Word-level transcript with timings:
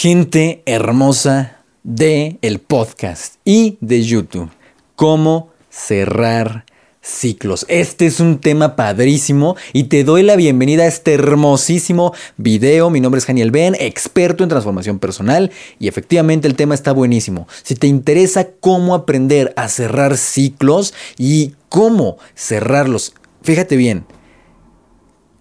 Gente 0.00 0.62
hermosa 0.64 1.56
de 1.82 2.38
el 2.40 2.60
podcast 2.60 3.34
y 3.44 3.78
de 3.80 4.04
YouTube. 4.04 4.48
Cómo 4.94 5.50
cerrar 5.70 6.66
ciclos. 7.02 7.66
Este 7.68 8.06
es 8.06 8.20
un 8.20 8.38
tema 8.38 8.76
padrísimo 8.76 9.56
y 9.72 9.84
te 9.84 10.04
doy 10.04 10.22
la 10.22 10.36
bienvenida 10.36 10.84
a 10.84 10.86
este 10.86 11.14
hermosísimo 11.14 12.14
video. 12.36 12.90
Mi 12.90 13.00
nombre 13.00 13.18
es 13.18 13.26
Daniel 13.26 13.50
Ben, 13.50 13.74
experto 13.80 14.44
en 14.44 14.50
transformación 14.50 15.00
personal 15.00 15.50
y 15.80 15.88
efectivamente 15.88 16.46
el 16.46 16.54
tema 16.54 16.76
está 16.76 16.92
buenísimo. 16.92 17.48
Si 17.64 17.74
te 17.74 17.88
interesa 17.88 18.50
cómo 18.60 18.94
aprender 18.94 19.52
a 19.56 19.68
cerrar 19.68 20.16
ciclos 20.16 20.94
y 21.16 21.54
cómo 21.68 22.18
cerrarlos, 22.36 23.14
fíjate 23.42 23.74
bien, 23.74 24.04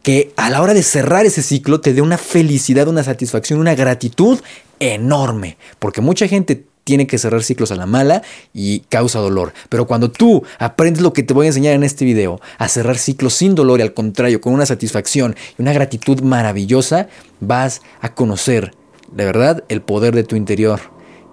que 0.07 0.31
a 0.37 0.49
la 0.49 0.61
hora 0.61 0.73
de 0.73 0.83
cerrar 0.83 1.25
ese 1.25 1.43
ciclo 1.43 1.81
te 1.81 1.93
dé 1.93 2.01
una 2.01 2.17
felicidad, 2.17 2.87
una 2.87 3.03
satisfacción, 3.03 3.59
una 3.59 3.75
gratitud 3.75 4.39
enorme. 4.79 5.57
Porque 5.79 5.99
mucha 5.99 6.29
gente 6.29 6.63
tiene 6.86 7.07
que 7.07 7.18
cerrar 7.18 7.43
ciclos 7.43 7.73
a 7.73 7.75
la 7.75 7.87
mala 7.87 8.21
y 8.54 8.79
causa 8.87 9.19
dolor. 9.19 9.51
Pero 9.68 9.85
cuando 9.85 10.09
tú 10.09 10.43
aprendes 10.59 11.04
lo 11.04 11.11
que 11.11 11.23
te 11.23 11.33
voy 11.33 11.47
a 11.47 11.49
enseñar 11.49 11.73
en 11.73 11.83
este 11.83 12.05
video, 12.05 12.39
a 12.57 12.69
cerrar 12.69 12.97
ciclos 12.97 13.33
sin 13.33 13.54
dolor 13.54 13.82
y 13.82 13.83
al 13.83 13.93
contrario, 13.93 14.39
con 14.39 14.54
una 14.54 14.65
satisfacción 14.65 15.35
y 15.59 15.61
una 15.61 15.73
gratitud 15.73 16.21
maravillosa, 16.21 17.10
vas 17.41 17.82
a 17.99 18.15
conocer 18.15 18.74
de 19.11 19.25
verdad 19.25 19.65
el 19.68 19.82
poder 19.82 20.15
de 20.15 20.24
tu 20.24 20.37
interior. 20.37 20.79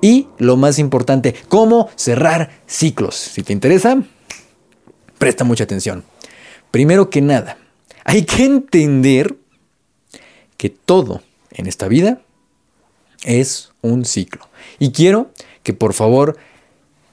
Y 0.01 0.27
lo 0.39 0.57
más 0.57 0.81
importante, 0.81 1.37
cómo 1.47 1.91
cerrar 1.95 2.51
ciclos. 2.67 3.15
Si 3.15 3.45
te 3.45 3.53
interesa, 3.53 4.03
presta 5.19 5.45
mucha 5.45 5.63
atención. 5.63 6.03
Primero 6.73 7.09
que 7.09 7.21
nada, 7.21 7.57
hay 8.05 8.25
que 8.25 8.45
entender 8.45 9.37
que 10.57 10.71
todo 10.71 11.23
en 11.51 11.67
esta 11.67 11.89
vida 11.89 12.21
es 13.25 13.71
un 13.83 14.05
ciclo. 14.05 14.49
Y 14.79 14.93
quiero 14.93 15.31
que 15.63 15.73
por 15.73 15.95
favor 15.95 16.37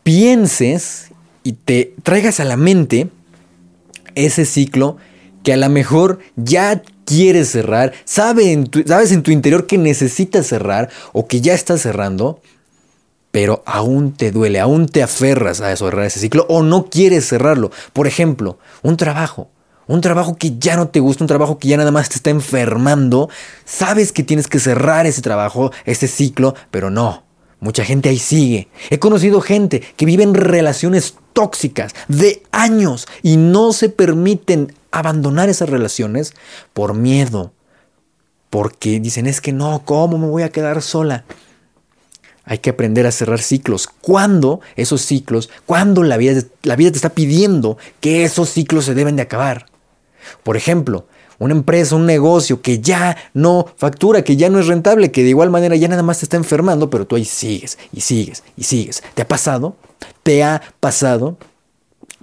pienses 0.03 1.11
y 1.43 1.53
te 1.53 1.95
traigas 2.03 2.39
a 2.39 2.45
la 2.45 2.57
mente 2.57 3.09
ese 4.15 4.45
ciclo 4.45 4.97
que 5.43 5.53
a 5.53 5.57
lo 5.57 5.69
mejor 5.69 6.19
ya 6.35 6.83
quieres 7.05 7.49
cerrar, 7.49 7.93
sabes 8.05 9.11
en 9.11 9.23
tu 9.23 9.31
interior 9.31 9.67
que 9.67 9.77
necesitas 9.77 10.47
cerrar 10.47 10.89
o 11.13 11.27
que 11.27 11.41
ya 11.41 11.53
estás 11.53 11.81
cerrando, 11.81 12.41
pero 13.31 13.63
aún 13.65 14.13
te 14.13 14.31
duele, 14.31 14.59
aún 14.59 14.87
te 14.87 15.01
aferras 15.01 15.61
a 15.61 15.75
cerrar 15.75 16.05
ese 16.05 16.19
ciclo 16.19 16.45
o 16.47 16.61
no 16.63 16.89
quieres 16.89 17.27
cerrarlo. 17.27 17.71
Por 17.93 18.07
ejemplo, 18.07 18.59
un 18.81 18.97
trabajo. 18.97 19.49
Un 19.91 19.99
trabajo 19.99 20.37
que 20.37 20.57
ya 20.57 20.77
no 20.77 20.87
te 20.87 21.01
gusta, 21.01 21.25
un 21.25 21.27
trabajo 21.27 21.59
que 21.59 21.67
ya 21.67 21.75
nada 21.75 21.91
más 21.91 22.07
te 22.07 22.15
está 22.15 22.29
enfermando. 22.29 23.29
Sabes 23.65 24.13
que 24.13 24.23
tienes 24.23 24.47
que 24.47 24.57
cerrar 24.57 25.05
ese 25.05 25.21
trabajo, 25.21 25.73
ese 25.83 26.07
ciclo, 26.07 26.55
pero 26.71 26.89
no. 26.89 27.25
Mucha 27.59 27.83
gente 27.83 28.07
ahí 28.07 28.17
sigue. 28.17 28.69
He 28.89 28.99
conocido 28.99 29.41
gente 29.41 29.81
que 29.97 30.05
vive 30.05 30.23
en 30.23 30.33
relaciones 30.33 31.15
tóxicas 31.33 31.93
de 32.07 32.41
años 32.53 33.05
y 33.21 33.35
no 33.35 33.73
se 33.73 33.89
permiten 33.89 34.73
abandonar 34.91 35.49
esas 35.49 35.67
relaciones 35.67 36.31
por 36.71 36.93
miedo. 36.93 37.51
Porque 38.49 39.01
dicen, 39.01 39.27
es 39.27 39.41
que 39.41 39.51
no, 39.51 39.81
¿cómo 39.83 40.17
me 40.17 40.27
voy 40.27 40.43
a 40.43 40.53
quedar 40.53 40.81
sola? 40.81 41.25
Hay 42.45 42.59
que 42.59 42.69
aprender 42.69 43.05
a 43.05 43.11
cerrar 43.11 43.41
ciclos. 43.41 43.89
¿Cuándo 43.99 44.61
esos 44.77 45.01
ciclos, 45.01 45.49
cuándo 45.65 46.01
la 46.03 46.15
vida, 46.15 46.41
la 46.63 46.77
vida 46.77 46.91
te 46.91 46.97
está 46.97 47.09
pidiendo 47.09 47.77
que 47.99 48.23
esos 48.23 48.49
ciclos 48.49 48.85
se 48.85 48.93
deben 48.93 49.17
de 49.17 49.23
acabar? 49.23 49.70
Por 50.43 50.57
ejemplo, 50.57 51.05
una 51.39 51.53
empresa, 51.53 51.95
un 51.95 52.05
negocio 52.05 52.61
que 52.61 52.79
ya 52.79 53.17
no 53.33 53.65
factura, 53.75 54.23
que 54.23 54.35
ya 54.35 54.49
no 54.49 54.59
es 54.59 54.67
rentable, 54.67 55.11
que 55.11 55.23
de 55.23 55.29
igual 55.29 55.49
manera 55.49 55.75
ya 55.75 55.87
nada 55.87 56.03
más 56.03 56.19
te 56.19 56.25
está 56.25 56.37
enfermando, 56.37 56.89
pero 56.89 57.07
tú 57.07 57.15
ahí 57.15 57.25
sigues 57.25 57.79
y 57.91 58.01
sigues 58.01 58.43
y 58.55 58.63
sigues. 58.63 59.01
¿Te 59.15 59.23
ha 59.23 59.27
pasado? 59.27 59.75
¿Te 60.21 60.43
ha 60.43 60.61
pasado? 60.79 61.37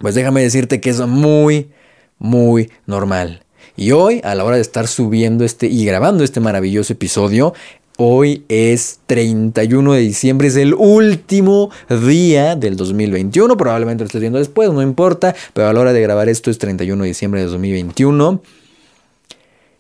Pues 0.01 0.15
déjame 0.15 0.43
decirte 0.43 0.81
que 0.81 0.91
es 0.91 1.01
muy, 1.01 1.71
muy 2.19 2.71
normal. 2.87 3.43
Y 3.77 3.93
hoy, 3.93 4.21
a 4.25 4.35
la 4.35 4.45
hora 4.45 4.57
de 4.57 4.63
estar 4.63 4.89
subiendo 4.89 5.45
este 5.45 5.67
y 5.67 5.85
grabando 5.85 6.25
este 6.25 6.41
maravilloso 6.41 6.93
episodio, 6.93 7.55
Hoy 8.01 8.45
es 8.49 9.01
31 9.09 9.95
de 9.95 9.99
diciembre, 9.99 10.47
es 10.47 10.55
el 10.55 10.73
último 10.73 11.73
día 12.07 12.55
del 12.55 12.77
2021. 12.77 13.57
Probablemente 13.57 14.05
lo 14.05 14.07
estés 14.07 14.21
viendo 14.21 14.39
después, 14.39 14.71
no 14.71 14.83
importa. 14.83 15.35
Pero 15.53 15.67
a 15.67 15.73
la 15.73 15.81
hora 15.81 15.93
de 15.93 16.01
grabar 16.01 16.29
esto 16.29 16.49
es 16.49 16.59
31 16.59 17.03
de 17.03 17.09
diciembre 17.09 17.41
de 17.41 17.49
2021. 17.49 18.41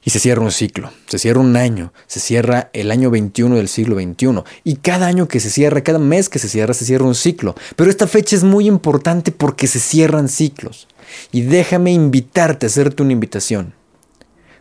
Y 0.04 0.10
se 0.10 0.18
cierra 0.18 0.42
un 0.42 0.50
ciclo, 0.50 0.90
se 1.06 1.20
cierra 1.20 1.38
un 1.38 1.54
año, 1.54 1.92
se 2.08 2.18
cierra 2.18 2.70
el 2.72 2.90
año 2.90 3.08
21 3.12 3.54
del 3.54 3.68
siglo 3.68 3.94
21. 3.94 4.44
Y 4.64 4.76
cada 4.76 5.06
año 5.06 5.28
que 5.28 5.38
se 5.38 5.48
cierra, 5.48 5.84
cada 5.84 6.00
mes 6.00 6.28
que 6.28 6.40
se 6.40 6.48
cierra, 6.48 6.74
se 6.74 6.86
cierra 6.86 7.04
un 7.04 7.14
ciclo. 7.14 7.54
Pero 7.76 7.88
esta 7.88 8.08
fecha 8.08 8.34
es 8.34 8.42
muy 8.42 8.66
importante 8.66 9.30
porque 9.30 9.68
se 9.68 9.78
cierran 9.78 10.28
ciclos. 10.28 10.88
Y 11.30 11.42
déjame 11.42 11.92
invitarte 11.92 12.66
hacerte 12.66 13.04
una 13.04 13.12
invitación. 13.12 13.74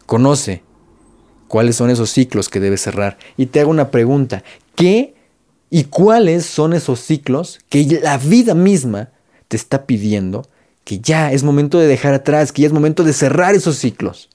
Conoce 0.06 0.62
cuáles 1.48 1.76
son 1.76 1.90
esos 1.90 2.10
ciclos 2.10 2.50
que 2.50 2.60
debes 2.60 2.82
cerrar. 2.82 3.18
Y 3.38 3.48
te 3.48 3.60
hago 3.60 3.72
una 3.72 3.92
pregunta, 3.92 4.44
¿qué 4.76 5.14
y 5.70 5.86
cuáles 5.86 6.46
son 6.46 6.74
esos 6.74 7.00
ciclos 7.00 7.60
que 7.70 8.00
la 8.02 8.18
vida 8.18 8.54
misma 8.54 9.10
te 9.48 9.58
está 9.58 9.86
pidiendo 9.86 10.48
que 10.84 11.00
ya 11.00 11.32
es 11.32 11.44
momento 11.44 11.80
de 11.80 11.88
dejar 11.88 12.14
atrás, 12.14 12.52
que 12.52 12.62
ya 12.62 12.68
es 12.68 12.74
momento 12.74 13.04
de 13.04 13.14
cerrar 13.14 13.56
esos 13.56 13.78
ciclos? 13.78 14.30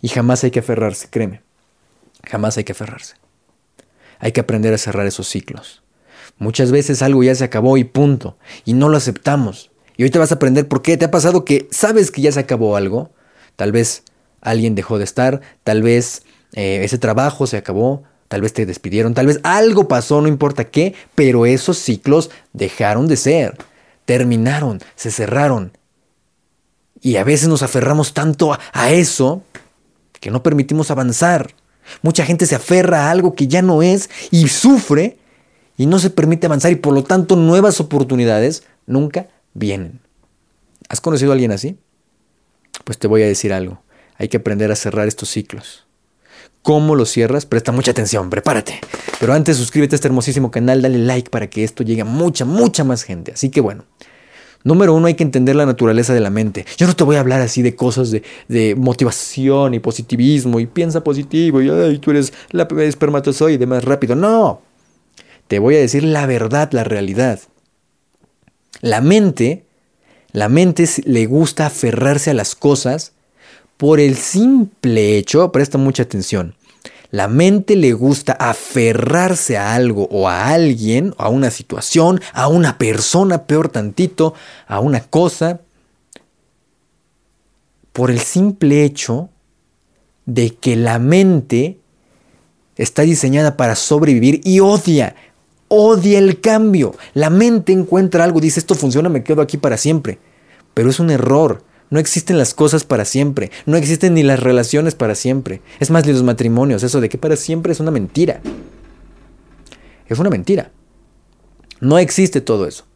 Y 0.00 0.08
jamás 0.08 0.44
hay 0.44 0.50
que 0.50 0.58
aferrarse, 0.58 1.08
créeme. 1.08 1.42
Jamás 2.24 2.56
hay 2.56 2.64
que 2.64 2.72
aferrarse. 2.72 3.14
Hay 4.18 4.32
que 4.32 4.40
aprender 4.40 4.74
a 4.74 4.78
cerrar 4.78 5.06
esos 5.06 5.28
ciclos. 5.28 5.82
Muchas 6.38 6.72
veces 6.72 7.02
algo 7.02 7.22
ya 7.22 7.34
se 7.34 7.44
acabó 7.44 7.76
y 7.76 7.84
punto. 7.84 8.36
Y 8.64 8.74
no 8.74 8.88
lo 8.88 8.96
aceptamos. 8.96 9.70
Y 9.96 10.04
hoy 10.04 10.10
te 10.10 10.18
vas 10.18 10.32
a 10.32 10.36
aprender 10.36 10.68
por 10.68 10.82
qué. 10.82 10.96
¿Te 10.96 11.04
ha 11.04 11.10
pasado 11.10 11.44
que 11.44 11.68
sabes 11.70 12.10
que 12.10 12.22
ya 12.22 12.32
se 12.32 12.40
acabó 12.40 12.76
algo? 12.76 13.10
Tal 13.56 13.72
vez 13.72 14.04
alguien 14.42 14.74
dejó 14.74 14.98
de 14.98 15.04
estar, 15.04 15.40
tal 15.64 15.82
vez 15.82 16.24
eh, 16.52 16.80
ese 16.84 16.98
trabajo 16.98 17.46
se 17.46 17.56
acabó, 17.56 18.02
tal 18.28 18.42
vez 18.42 18.52
te 18.52 18.66
despidieron, 18.66 19.14
tal 19.14 19.26
vez 19.26 19.40
algo 19.42 19.88
pasó, 19.88 20.20
no 20.20 20.28
importa 20.28 20.64
qué, 20.64 20.94
pero 21.14 21.46
esos 21.46 21.78
ciclos 21.78 22.30
dejaron 22.52 23.08
de 23.08 23.16
ser, 23.16 23.56
terminaron, 24.04 24.80
se 24.96 25.10
cerraron. 25.10 25.76
Y 27.00 27.16
a 27.16 27.24
veces 27.24 27.48
nos 27.48 27.62
aferramos 27.62 28.14
tanto 28.14 28.56
a 28.72 28.90
eso 28.92 29.42
que 30.20 30.30
no 30.30 30.42
permitimos 30.42 30.90
avanzar. 30.90 31.54
Mucha 32.00 32.24
gente 32.24 32.46
se 32.46 32.54
aferra 32.54 33.06
a 33.06 33.10
algo 33.10 33.34
que 33.34 33.48
ya 33.48 33.60
no 33.60 33.82
es 33.82 34.08
y 34.30 34.48
sufre 34.48 35.18
y 35.76 35.86
no 35.86 35.98
se 35.98 36.10
permite 36.10 36.46
avanzar 36.46 36.70
y 36.70 36.76
por 36.76 36.94
lo 36.94 37.02
tanto 37.02 37.34
nuevas 37.34 37.80
oportunidades 37.80 38.62
nunca 38.86 39.26
vienen. 39.52 40.00
¿Has 40.88 41.00
conocido 41.00 41.32
a 41.32 41.34
alguien 41.34 41.50
así? 41.50 41.76
Pues 42.84 42.98
te 42.98 43.08
voy 43.08 43.22
a 43.22 43.26
decir 43.26 43.52
algo. 43.52 43.82
Hay 44.22 44.28
que 44.28 44.36
aprender 44.36 44.70
a 44.70 44.76
cerrar 44.76 45.08
estos 45.08 45.30
ciclos. 45.30 45.84
¿Cómo 46.62 46.94
lo 46.94 47.06
cierras? 47.06 47.44
Presta 47.44 47.72
mucha 47.72 47.90
atención, 47.90 48.30
prepárate. 48.30 48.78
Pero 49.18 49.32
antes 49.32 49.56
suscríbete 49.56 49.96
a 49.96 49.96
este 49.96 50.06
hermosísimo 50.06 50.52
canal, 50.52 50.80
dale 50.80 50.98
like 50.98 51.28
para 51.28 51.50
que 51.50 51.64
esto 51.64 51.82
llegue 51.82 52.02
a 52.02 52.04
mucha, 52.04 52.44
mucha 52.44 52.84
más 52.84 53.02
gente. 53.02 53.32
Así 53.32 53.50
que 53.50 53.60
bueno. 53.60 53.84
Número 54.62 54.94
uno, 54.94 55.08
hay 55.08 55.14
que 55.14 55.24
entender 55.24 55.56
la 55.56 55.66
naturaleza 55.66 56.14
de 56.14 56.20
la 56.20 56.30
mente. 56.30 56.66
Yo 56.76 56.86
no 56.86 56.94
te 56.94 57.02
voy 57.02 57.16
a 57.16 57.20
hablar 57.20 57.40
así 57.40 57.62
de 57.62 57.74
cosas 57.74 58.12
de, 58.12 58.74
motivación 58.76 59.74
y 59.74 59.80
positivismo 59.80 60.60
y 60.60 60.66
piensa 60.66 61.02
positivo 61.02 61.60
y 61.60 61.98
tú 61.98 62.12
eres 62.12 62.32
la 62.52 62.68
espermatozoide 62.78 63.66
más 63.66 63.82
rápido. 63.84 64.14
No. 64.14 64.62
Te 65.48 65.58
voy 65.58 65.74
a 65.74 65.80
decir 65.80 66.04
la 66.04 66.26
verdad, 66.26 66.70
la 66.70 66.84
realidad. 66.84 67.40
La 68.82 69.00
mente, 69.00 69.64
la 70.30 70.48
mente 70.48 70.88
le 71.06 71.26
gusta 71.26 71.66
aferrarse 71.66 72.30
a 72.30 72.34
las 72.34 72.54
cosas 72.54 73.14
por 73.82 73.98
el 73.98 74.14
simple 74.14 75.18
hecho, 75.18 75.50
presta 75.50 75.76
mucha 75.76 76.04
atención, 76.04 76.54
la 77.10 77.26
mente 77.26 77.74
le 77.74 77.94
gusta 77.94 78.32
aferrarse 78.32 79.58
a 79.58 79.74
algo 79.74 80.06
o 80.12 80.28
a 80.28 80.50
alguien, 80.50 81.16
a 81.18 81.28
una 81.28 81.50
situación, 81.50 82.20
a 82.32 82.46
una 82.46 82.78
persona, 82.78 83.42
peor 83.48 83.70
tantito, 83.70 84.34
a 84.68 84.78
una 84.78 85.00
cosa, 85.00 85.62
por 87.92 88.12
el 88.12 88.20
simple 88.20 88.84
hecho 88.84 89.30
de 90.26 90.54
que 90.54 90.76
la 90.76 91.00
mente 91.00 91.80
está 92.76 93.02
diseñada 93.02 93.56
para 93.56 93.74
sobrevivir 93.74 94.42
y 94.44 94.60
odia, 94.60 95.16
odia 95.66 96.20
el 96.20 96.40
cambio. 96.40 96.94
La 97.14 97.30
mente 97.30 97.72
encuentra 97.72 98.22
algo, 98.22 98.40
dice, 98.40 98.60
esto 98.60 98.76
funciona, 98.76 99.08
me 99.08 99.24
quedo 99.24 99.42
aquí 99.42 99.56
para 99.56 99.76
siempre. 99.76 100.20
Pero 100.72 100.88
es 100.88 101.00
un 101.00 101.10
error. 101.10 101.64
No 101.92 102.00
existen 102.00 102.38
las 102.38 102.54
cosas 102.54 102.84
para 102.84 103.04
siempre. 103.04 103.50
No 103.66 103.76
existen 103.76 104.14
ni 104.14 104.22
las 104.22 104.40
relaciones 104.40 104.94
para 104.94 105.14
siempre. 105.14 105.60
Es 105.78 105.90
más, 105.90 106.06
ni 106.06 106.12
los 106.12 106.22
matrimonios. 106.22 106.82
Eso 106.82 107.02
de 107.02 107.10
que 107.10 107.18
para 107.18 107.36
siempre 107.36 107.70
es 107.70 107.80
una 107.80 107.90
mentira. 107.90 108.40
Es 110.08 110.18
una 110.18 110.30
mentira. 110.30 110.70
No 111.80 111.98
existe 111.98 112.40
todo 112.40 112.66
eso. 112.66 112.86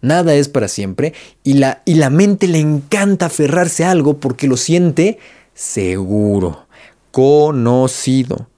Nada 0.00 0.34
es 0.34 0.48
para 0.48 0.66
siempre. 0.66 1.14
Y 1.44 1.52
la, 1.52 1.82
y 1.84 1.94
la 1.94 2.10
mente 2.10 2.48
le 2.48 2.58
encanta 2.58 3.26
aferrarse 3.26 3.84
a 3.84 3.92
algo 3.92 4.18
porque 4.18 4.48
lo 4.48 4.56
siente 4.56 5.20
seguro, 5.54 6.66
conocido. 7.12 8.48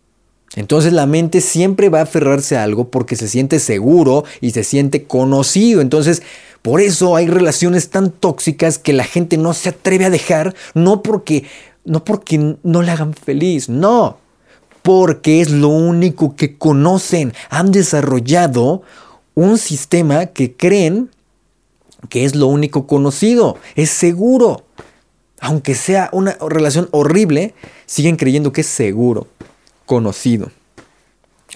Entonces 0.56 0.94
la 0.94 1.04
mente 1.04 1.42
siempre 1.42 1.90
va 1.90 1.98
a 1.98 2.04
aferrarse 2.04 2.56
a 2.56 2.62
algo 2.62 2.88
porque 2.88 3.16
se 3.16 3.28
siente 3.28 3.58
seguro 3.58 4.24
y 4.40 4.52
se 4.52 4.64
siente 4.64 5.04
conocido. 5.04 5.82
Entonces, 5.82 6.22
por 6.64 6.80
eso 6.80 7.14
hay 7.14 7.26
relaciones 7.26 7.90
tan 7.90 8.10
tóxicas 8.10 8.78
que 8.78 8.94
la 8.94 9.04
gente 9.04 9.36
no 9.36 9.52
se 9.52 9.68
atreve 9.68 10.06
a 10.06 10.10
dejar, 10.10 10.54
no 10.72 11.02
porque 11.02 11.44
no 11.84 12.06
porque 12.06 12.56
no 12.62 12.80
le 12.80 12.90
hagan 12.90 13.12
feliz, 13.12 13.68
no, 13.68 14.16
porque 14.80 15.42
es 15.42 15.50
lo 15.50 15.68
único 15.68 16.36
que 16.36 16.56
conocen. 16.56 17.34
Han 17.50 17.70
desarrollado 17.70 18.80
un 19.34 19.58
sistema 19.58 20.24
que 20.24 20.56
creen 20.56 21.10
que 22.08 22.24
es 22.24 22.34
lo 22.34 22.46
único 22.46 22.86
conocido, 22.86 23.58
es 23.74 23.90
seguro. 23.90 24.64
Aunque 25.40 25.74
sea 25.74 26.08
una 26.12 26.38
relación 26.48 26.88
horrible, 26.92 27.54
siguen 27.84 28.16
creyendo 28.16 28.52
que 28.54 28.62
es 28.62 28.68
seguro, 28.68 29.26
conocido. 29.84 30.50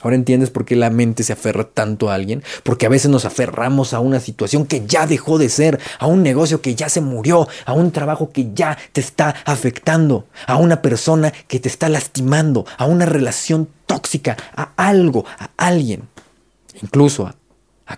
Ahora 0.03 0.17
entiendes 0.17 0.51
por 0.51 0.65
qué 0.65 0.77
la 0.77 0.91
mente 0.91 1.23
se 1.23 1.33
aferra 1.33 1.65
tanto 1.65 2.11
a 2.11 2.15
alguien, 2.15 2.43
porque 2.63 2.87
a 2.87 2.89
veces 2.89 3.11
nos 3.11 3.25
aferramos 3.25 3.93
a 3.93 4.01
una 4.01 4.21
situación 4.21 4.67
que 4.67 4.87
ya 4.87 5.07
dejó 5.07 5.39
de 5.39 5.49
ser, 5.49 5.81
a 5.99 6.07
un 6.07 6.23
negocio 6.23 6.61
que 6.61 6.75
ya 6.75 6.89
se 6.89 7.01
murió, 7.01 7.49
a 7.65 7.73
un 7.73 7.91
trabajo 7.91 8.31
que 8.31 8.51
ya 8.55 8.79
te 8.93 9.01
está 9.01 9.35
afectando, 9.45 10.27
a 10.47 10.57
una 10.57 10.83
persona 10.83 11.33
que 11.49 11.61
te 11.61 11.69
está 11.69 11.89
lastimando, 11.89 12.67
a 12.77 12.87
una 12.87 13.07
relación 13.07 13.69
tóxica, 13.87 14.37
a 14.55 14.73
algo, 14.77 15.25
a 15.39 15.51
alguien, 15.57 16.09
incluso 16.83 17.27
a, 17.27 17.35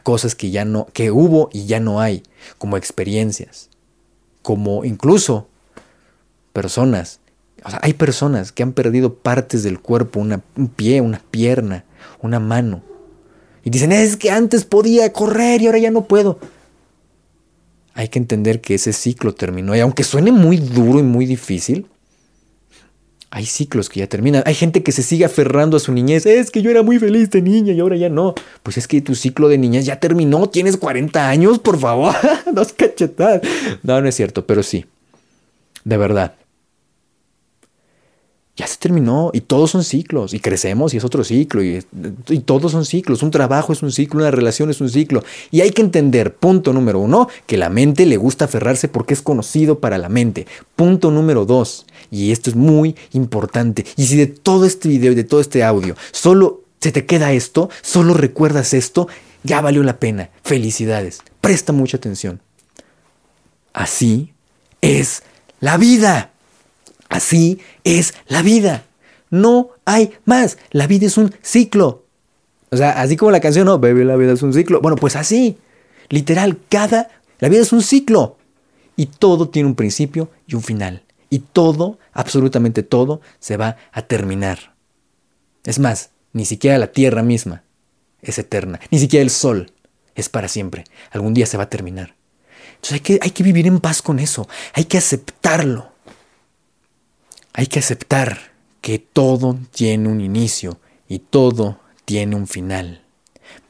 cosas 0.02 0.36
que 0.36 0.52
ya 0.52 0.64
no 0.64 0.86
que 0.92 1.10
hubo 1.10 1.50
y 1.52 1.66
ya 1.66 1.80
no 1.80 2.00
hay, 2.00 2.22
como 2.58 2.76
experiencias, 2.76 3.68
como 4.42 4.84
incluso 4.84 5.48
personas 6.52 7.20
o 7.64 7.70
sea, 7.70 7.80
hay 7.82 7.94
personas 7.94 8.52
que 8.52 8.62
han 8.62 8.72
perdido 8.72 9.14
partes 9.14 9.62
del 9.62 9.80
cuerpo, 9.80 10.20
un 10.20 10.68
pie, 10.68 11.00
una 11.00 11.22
pierna, 11.30 11.84
una 12.22 12.40
mano. 12.40 12.82
Y 13.64 13.70
dicen, 13.70 13.92
es 13.92 14.16
que 14.16 14.30
antes 14.30 14.64
podía 14.64 15.12
correr 15.12 15.60
y 15.60 15.66
ahora 15.66 15.78
ya 15.78 15.90
no 15.90 16.04
puedo. 16.06 16.38
Hay 17.94 18.08
que 18.08 18.18
entender 18.18 18.60
que 18.60 18.74
ese 18.74 18.92
ciclo 18.92 19.34
terminó. 19.34 19.76
Y 19.76 19.80
aunque 19.80 20.04
suene 20.04 20.32
muy 20.32 20.56
duro 20.56 20.98
y 20.98 21.02
muy 21.02 21.26
difícil, 21.26 21.86
hay 23.30 23.44
ciclos 23.44 23.90
que 23.90 24.00
ya 24.00 24.06
terminan. 24.06 24.42
Hay 24.46 24.54
gente 24.54 24.82
que 24.82 24.92
se 24.92 25.02
sigue 25.02 25.26
aferrando 25.26 25.76
a 25.76 25.80
su 25.80 25.92
niñez. 25.92 26.24
Es 26.24 26.50
que 26.50 26.62
yo 26.62 26.70
era 26.70 26.82
muy 26.82 26.98
feliz 26.98 27.30
de 27.30 27.42
niña 27.42 27.74
y 27.74 27.80
ahora 27.80 27.96
ya 27.96 28.08
no. 28.08 28.34
Pues 28.62 28.78
es 28.78 28.88
que 28.88 29.02
tu 29.02 29.14
ciclo 29.14 29.48
de 29.48 29.58
niñez 29.58 29.84
ya 29.84 30.00
terminó. 30.00 30.48
Tienes 30.48 30.78
40 30.78 31.28
años, 31.28 31.58
por 31.58 31.78
favor. 31.78 32.14
no 32.54 32.62
es 32.62 32.72
cachetar. 32.72 33.42
No, 33.82 34.00
no 34.00 34.08
es 34.08 34.14
cierto, 34.14 34.46
pero 34.46 34.62
sí. 34.62 34.86
De 35.84 35.98
verdad 35.98 36.39
ya 38.60 38.66
se 38.66 38.76
terminó 38.76 39.30
y 39.32 39.40
todos 39.40 39.70
son 39.70 39.84
ciclos 39.84 40.34
y 40.34 40.40
crecemos 40.40 40.92
y 40.92 40.98
es 40.98 41.04
otro 41.04 41.24
ciclo 41.24 41.62
y, 41.62 41.82
y, 42.28 42.40
todos 42.40 42.72
son 42.72 42.84
ciclos. 42.84 43.22
Un 43.22 43.30
trabajo 43.30 43.72
es 43.72 43.82
un 43.82 43.90
ciclo, 43.90 44.20
una 44.20 44.30
relación 44.30 44.68
es 44.68 44.82
un 44.82 44.90
ciclo. 44.90 45.24
Y 45.50 45.62
hay 45.62 45.70
que 45.70 45.80
entender, 45.80 46.34
punto 46.34 46.74
número 46.74 46.98
uno, 46.98 47.28
que 47.46 47.56
la 47.56 47.70
mente 47.70 48.04
le 48.04 48.18
gusta 48.18 48.44
aferrarse 48.44 48.88
porque 48.88 49.14
es 49.14 49.22
conocido 49.22 49.80
para 49.80 49.96
la 49.96 50.10
mente. 50.10 50.46
Punto 50.76 51.10
número 51.10 51.46
dos, 51.46 51.86
y 52.10 52.32
esto 52.32 52.50
es 52.50 52.56
muy 52.56 52.96
importante, 53.12 53.86
y 53.96 54.06
si 54.06 54.16
de 54.16 54.26
todo 54.26 54.66
este 54.66 54.88
video 54.88 55.12
y 55.12 55.14
de 55.14 55.24
todo 55.24 55.40
este 55.40 55.64
audio 55.64 55.96
solo 56.12 56.62
se 56.80 56.92
te 56.92 57.06
queda 57.06 57.32
esto, 57.32 57.70
solo 57.82 58.14
recuerdas 58.14 58.74
esto, 58.74 59.08
ya 59.42 59.60
valió 59.60 59.82
la 59.82 59.98
pena. 59.98 60.28
Felicidades. 60.42 61.22
Presta 61.40 61.72
mucha 61.72 61.96
atención. 61.96 62.40
Así 63.72 64.32
es 64.80 65.22
la 65.60 65.76
vida. 65.78 66.30
Así 67.10 67.58
es 67.84 68.14
la 68.28 68.40
vida. 68.40 68.84
No 69.28 69.70
hay 69.84 70.12
más. 70.24 70.56
La 70.70 70.86
vida 70.86 71.06
es 71.06 71.18
un 71.18 71.34
ciclo. 71.42 72.06
O 72.70 72.76
sea, 72.76 73.00
así 73.02 73.16
como 73.16 73.32
la 73.32 73.40
canción, 73.40 73.66
no, 73.66 73.78
bebé, 73.78 74.04
la 74.04 74.16
vida 74.16 74.32
es 74.32 74.42
un 74.42 74.54
ciclo. 74.54 74.80
Bueno, 74.80 74.96
pues 74.96 75.16
así. 75.16 75.58
Literal, 76.08 76.58
cada... 76.70 77.08
La 77.40 77.48
vida 77.48 77.60
es 77.60 77.72
un 77.72 77.82
ciclo. 77.82 78.38
Y 78.96 79.06
todo 79.06 79.48
tiene 79.48 79.68
un 79.68 79.74
principio 79.74 80.30
y 80.46 80.54
un 80.54 80.62
final. 80.62 81.02
Y 81.30 81.40
todo, 81.40 81.98
absolutamente 82.12 82.82
todo, 82.82 83.20
se 83.38 83.56
va 83.56 83.76
a 83.92 84.02
terminar. 84.02 84.74
Es 85.64 85.78
más, 85.78 86.10
ni 86.32 86.44
siquiera 86.44 86.78
la 86.78 86.92
tierra 86.92 87.22
misma 87.22 87.64
es 88.22 88.38
eterna. 88.38 88.80
Ni 88.90 88.98
siquiera 88.98 89.22
el 89.22 89.30
sol 89.30 89.72
es 90.14 90.28
para 90.28 90.48
siempre. 90.48 90.84
Algún 91.10 91.34
día 91.34 91.46
se 91.46 91.56
va 91.56 91.64
a 91.64 91.70
terminar. 91.70 92.14
Entonces 92.76 92.92
hay 92.92 93.00
que, 93.00 93.18
hay 93.22 93.30
que 93.30 93.42
vivir 93.42 93.66
en 93.66 93.80
paz 93.80 94.00
con 94.02 94.18
eso. 94.18 94.48
Hay 94.74 94.84
que 94.84 94.98
aceptarlo. 94.98 95.89
Hay 97.60 97.66
que 97.66 97.80
aceptar 97.80 98.38
que 98.80 98.98
todo 98.98 99.58
tiene 99.70 100.08
un 100.08 100.22
inicio 100.22 100.78
y 101.06 101.18
todo 101.18 101.78
tiene 102.06 102.34
un 102.34 102.46
final. 102.46 103.02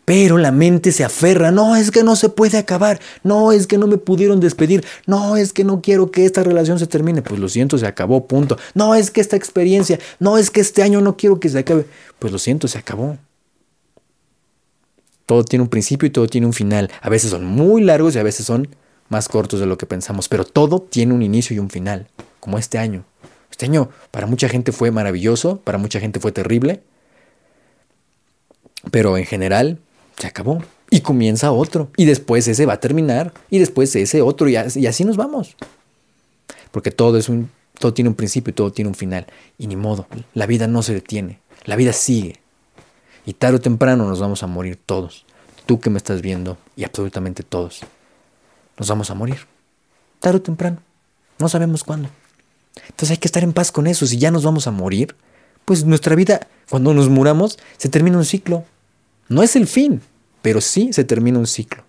Pero 0.05 0.39
la 0.39 0.53
mente 0.53 0.93
se 0.93 1.03
aferra, 1.03 1.51
no 1.51 1.75
es 1.75 1.91
que 1.91 2.05
no 2.05 2.15
se 2.15 2.29
puede 2.29 2.57
acabar, 2.57 3.01
no 3.25 3.51
es 3.51 3.67
que 3.67 3.79
no 3.79 3.89
me 3.89 3.97
pudieron 3.97 4.39
despedir, 4.39 4.85
no 5.07 5.37
es 5.37 5.53
que 5.53 5.65
no 5.65 5.83
quiero 5.83 6.13
que 6.13 6.25
esta 6.25 6.45
relación 6.45 6.79
se 6.79 6.87
termine, 6.87 7.21
pues 7.23 7.41
lo 7.41 7.49
siento, 7.49 7.79
se 7.79 7.87
acabó, 7.89 8.29
punto. 8.29 8.57
No 8.75 8.95
es 8.95 9.11
que 9.11 9.21
esta 9.21 9.35
experiencia, 9.35 9.99
no 10.21 10.39
es 10.39 10.53
que 10.53 10.61
este 10.61 10.85
año 10.85 11.01
no 11.01 11.17
quiero 11.17 11.41
que 11.41 11.49
se 11.49 11.59
acabe, 11.59 11.85
pues 12.21 12.33
lo 12.33 12.39
siento, 12.39 12.69
se 12.69 12.79
acabó. 12.79 13.19
Todo 15.27 15.43
tiene 15.43 15.65
un 15.65 15.69
principio 15.69 16.07
y 16.07 16.11
todo 16.11 16.29
tiene 16.29 16.47
un 16.47 16.53
final. 16.53 16.93
A 17.03 17.09
veces 17.09 17.33
son 17.33 17.45
muy 17.45 17.83
largos 17.83 18.15
y 18.15 18.21
a 18.21 18.23
veces 18.23 18.47
son 18.47 18.69
más 19.09 19.29
cortos 19.29 19.59
de 19.59 19.67
lo 19.67 19.77
que 19.77 19.87
pensamos, 19.87 20.29
pero 20.29 20.45
todo 20.45 20.81
tiene 20.81 21.13
un 21.13 21.25
inicio 21.25 21.57
y 21.57 21.59
un 21.59 21.71
final, 21.71 22.07
como 22.39 22.57
este 22.57 22.79
año. 22.79 23.05
Este 23.51 23.67
año 23.67 23.91
para 24.11 24.27
mucha 24.27 24.49
gente 24.49 24.73
fue 24.73 24.91
maravilloso, 24.91 25.61
para 25.61 25.79
mucha 25.79 26.01
gente 26.01 26.21
fue 26.21 26.33
terrible, 26.33 26.83
pero 28.91 29.17
en 29.17 29.27
general 29.27 29.79
se 30.17 30.27
acabó 30.27 30.63
y 30.91 31.01
comienza 31.01 31.53
otro 31.53 31.91
y 31.97 32.05
después 32.05 32.47
ese 32.49 32.67
va 32.67 32.75
a 32.75 32.81
terminar 32.81 33.33
y 33.49 33.59
después 33.59 33.95
ese 33.97 34.23
otro 34.23 34.49
y 34.49 34.57
así, 34.57 35.05
nos 35.05 35.17
vamos. 35.17 35.57
Porque 36.71 36.91
todo 36.91 37.19
es 37.19 37.29
un 37.29 37.51
todo 37.79 37.95
tiene 37.95 38.11
un 38.11 38.15
principio 38.15 38.51
y 38.51 38.55
todo 38.55 38.73
tiene 38.73 38.89
un 38.89 38.95
final 38.95 39.27
y 39.57 39.67
ni 39.67 39.77
modo, 39.77 40.07
la 40.35 40.47
vida 40.47 40.67
no 40.67 40.83
se 40.83 40.93
detiene, 40.93 41.41
la 41.65 41.77
vida 41.77 41.93
sigue. 41.93 42.41
Y 43.25 43.35
tarde 43.35 43.57
o 43.57 43.61
temprano 43.61 44.07
nos 44.09 44.21
vamos 44.21 44.43
a 44.43 44.47
morir 44.47 44.79
todos. 44.85 45.25
Tú 45.67 45.79
que 45.79 45.91
me 45.91 45.99
estás 45.99 46.21
viendo 46.21 46.59
y 46.77 46.85
absolutamente 46.85 47.43
todos. 47.43 47.81
Nos 48.79 48.89
vamos 48.89 49.11
a 49.11 49.15
morir. 49.15 49.47
Tarde 50.19 50.39
o 50.39 50.43
temprano. 50.43 50.79
No 51.39 51.49
sabemos 51.49 51.85
cuándo. 51.85 52.09
Entonces 52.77 53.11
hay 53.11 53.17
que 53.17 53.29
estar 53.29 53.43
en 53.43 53.53
paz 53.53 53.73
con 53.73 53.87
eso. 53.87 54.07
Si 54.07 54.19
ya 54.19 54.31
nos 54.31 54.45
vamos 54.45 54.67
a 54.67 54.71
morir, 54.71 55.17
pues 55.65 55.85
nuestra 55.85 56.15
vida, 56.15 56.47
cuando 56.69 56.95
nos 56.95 57.09
muramos, 57.09 57.59
se 57.77 57.89
termina 57.89 58.19
un 58.19 58.25
ciclo. 58.25 58.65
No 59.29 59.43
es 59.43 59.57
el 59.57 59.67
fin, 59.67 60.03
pero 60.43 60.61
sí 60.61 60.93
se 60.93 61.05
termina 61.05 61.39
un 61.39 61.47
ciclo. 61.47 61.85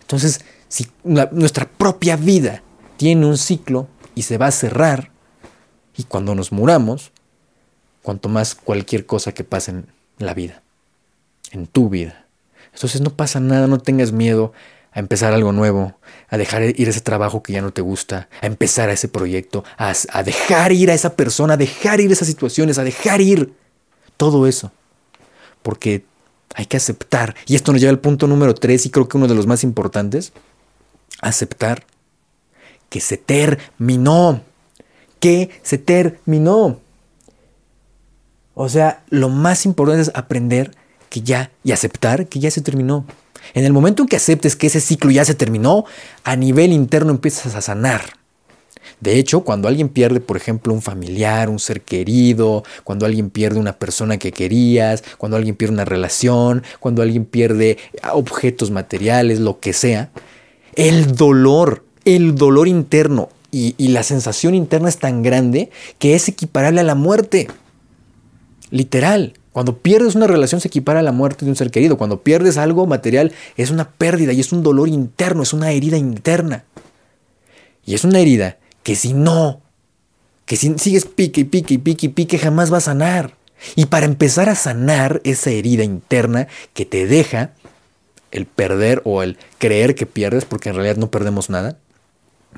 Entonces, 0.00 0.40
si 0.68 0.86
nuestra 1.04 1.68
propia 1.68 2.16
vida 2.16 2.62
tiene 2.96 3.26
un 3.26 3.38
ciclo 3.38 3.88
y 4.14 4.22
se 4.22 4.38
va 4.38 4.46
a 4.46 4.52
cerrar, 4.52 5.10
y 5.96 6.04
cuando 6.04 6.34
nos 6.34 6.52
muramos, 6.52 7.12
cuanto 8.02 8.28
más 8.28 8.54
cualquier 8.54 9.04
cosa 9.04 9.32
que 9.32 9.44
pase 9.44 9.72
en 9.72 9.86
la 10.18 10.32
vida, 10.32 10.62
en 11.50 11.66
tu 11.66 11.88
vida. 11.88 12.26
Entonces 12.72 13.00
no 13.00 13.10
pasa 13.10 13.40
nada, 13.40 13.66
no 13.66 13.78
tengas 13.78 14.12
miedo 14.12 14.52
a 14.92 15.00
empezar 15.00 15.32
algo 15.32 15.52
nuevo, 15.52 15.94
a 16.28 16.38
dejar 16.38 16.62
ir 16.62 16.88
ese 16.88 17.00
trabajo 17.00 17.42
que 17.42 17.52
ya 17.52 17.62
no 17.62 17.72
te 17.72 17.82
gusta, 17.82 18.28
a 18.40 18.46
empezar 18.46 18.88
a 18.88 18.92
ese 18.92 19.08
proyecto, 19.08 19.64
a, 19.76 20.22
dejar 20.22 20.72
ir 20.72 20.90
a 20.90 20.94
esa 20.94 21.14
persona, 21.14 21.54
a 21.54 21.56
dejar 21.56 22.00
ir 22.00 22.10
esas 22.10 22.28
situaciones, 22.28 22.78
a 22.78 22.84
dejar 22.84 23.20
ir 23.20 23.52
todo 24.16 24.46
eso. 24.46 24.72
Porque 25.62 26.04
hay 26.54 26.66
que 26.66 26.76
aceptar, 26.76 27.34
y 27.46 27.54
esto 27.54 27.72
nos 27.72 27.80
lleva 27.80 27.90
al 27.90 28.00
punto 28.00 28.26
número 28.26 28.54
tres 28.54 28.86
y 28.86 28.90
creo 28.90 29.08
que 29.08 29.16
uno 29.16 29.28
de 29.28 29.34
los 29.34 29.46
más 29.46 29.62
importantes, 29.64 30.32
aceptar 31.20 31.84
que 32.88 33.00
se 33.00 33.16
terminó, 33.16 34.42
que 35.20 35.50
se 35.62 35.78
terminó. 35.78 36.80
O 38.54 38.68
sea, 38.68 39.04
lo 39.10 39.28
más 39.28 39.66
importante 39.66 40.02
es 40.02 40.10
aprender 40.14 40.74
que 41.10 41.20
ya 41.20 41.50
y 41.62 41.72
aceptar 41.72 42.26
que 42.26 42.40
ya 42.40 42.50
se 42.50 42.60
terminó. 42.60 43.04
En 43.54 43.64
el 43.64 43.72
momento 43.72 44.02
en 44.02 44.08
que 44.08 44.16
aceptes 44.16 44.56
que 44.56 44.68
ese 44.68 44.80
ciclo 44.80 45.10
ya 45.10 45.24
se 45.24 45.34
terminó, 45.34 45.84
a 46.24 46.36
nivel 46.36 46.72
interno 46.72 47.10
empiezas 47.10 47.54
a 47.54 47.60
sanar. 47.60 48.18
De 49.00 49.18
hecho, 49.18 49.42
cuando 49.42 49.68
alguien 49.68 49.88
pierde, 49.88 50.20
por 50.20 50.36
ejemplo, 50.36 50.72
un 50.72 50.82
familiar, 50.82 51.48
un 51.48 51.58
ser 51.58 51.82
querido, 51.82 52.64
cuando 52.84 53.06
alguien 53.06 53.30
pierde 53.30 53.60
una 53.60 53.78
persona 53.78 54.18
que 54.18 54.32
querías, 54.32 55.04
cuando 55.18 55.36
alguien 55.36 55.54
pierde 55.54 55.74
una 55.74 55.84
relación, 55.84 56.64
cuando 56.80 57.02
alguien 57.02 57.24
pierde 57.24 57.78
objetos 58.12 58.70
materiales, 58.70 59.38
lo 59.38 59.60
que 59.60 59.72
sea, 59.72 60.10
el 60.74 61.14
dolor, 61.14 61.84
el 62.04 62.34
dolor 62.34 62.66
interno 62.66 63.28
y, 63.52 63.74
y 63.78 63.88
la 63.88 64.02
sensación 64.02 64.54
interna 64.54 64.88
es 64.88 64.98
tan 64.98 65.22
grande 65.22 65.70
que 65.98 66.14
es 66.14 66.28
equiparable 66.28 66.80
a 66.80 66.84
la 66.84 66.94
muerte. 66.94 67.48
Literal. 68.70 69.34
Cuando 69.58 69.76
pierdes 69.76 70.14
una 70.14 70.28
relación 70.28 70.60
se 70.60 70.68
equipara 70.68 71.00
a 71.00 71.02
la 71.02 71.10
muerte 71.10 71.44
de 71.44 71.50
un 71.50 71.56
ser 71.56 71.72
querido. 71.72 71.98
Cuando 71.98 72.22
pierdes 72.22 72.58
algo 72.58 72.86
material 72.86 73.32
es 73.56 73.72
una 73.72 73.90
pérdida 73.90 74.32
y 74.32 74.38
es 74.38 74.52
un 74.52 74.62
dolor 74.62 74.86
interno, 74.86 75.42
es 75.42 75.52
una 75.52 75.72
herida 75.72 75.96
interna. 75.96 76.62
Y 77.84 77.94
es 77.96 78.04
una 78.04 78.20
herida 78.20 78.58
que 78.84 78.94
si 78.94 79.14
no, 79.14 79.60
que 80.46 80.54
si 80.54 80.78
sigues 80.78 81.06
pique 81.06 81.40
y 81.40 81.44
pique 81.44 81.74
y 81.74 81.78
pique 81.78 82.06
y 82.06 82.08
pique 82.10 82.38
jamás 82.38 82.72
va 82.72 82.76
a 82.76 82.82
sanar. 82.82 83.34
Y 83.74 83.86
para 83.86 84.06
empezar 84.06 84.48
a 84.48 84.54
sanar 84.54 85.20
esa 85.24 85.50
herida 85.50 85.82
interna 85.82 86.46
que 86.72 86.86
te 86.86 87.08
deja 87.08 87.50
el 88.30 88.46
perder 88.46 89.02
o 89.04 89.24
el 89.24 89.38
creer 89.58 89.96
que 89.96 90.06
pierdes, 90.06 90.44
porque 90.44 90.68
en 90.68 90.76
realidad 90.76 90.98
no 90.98 91.10
perdemos 91.10 91.50
nada, 91.50 91.78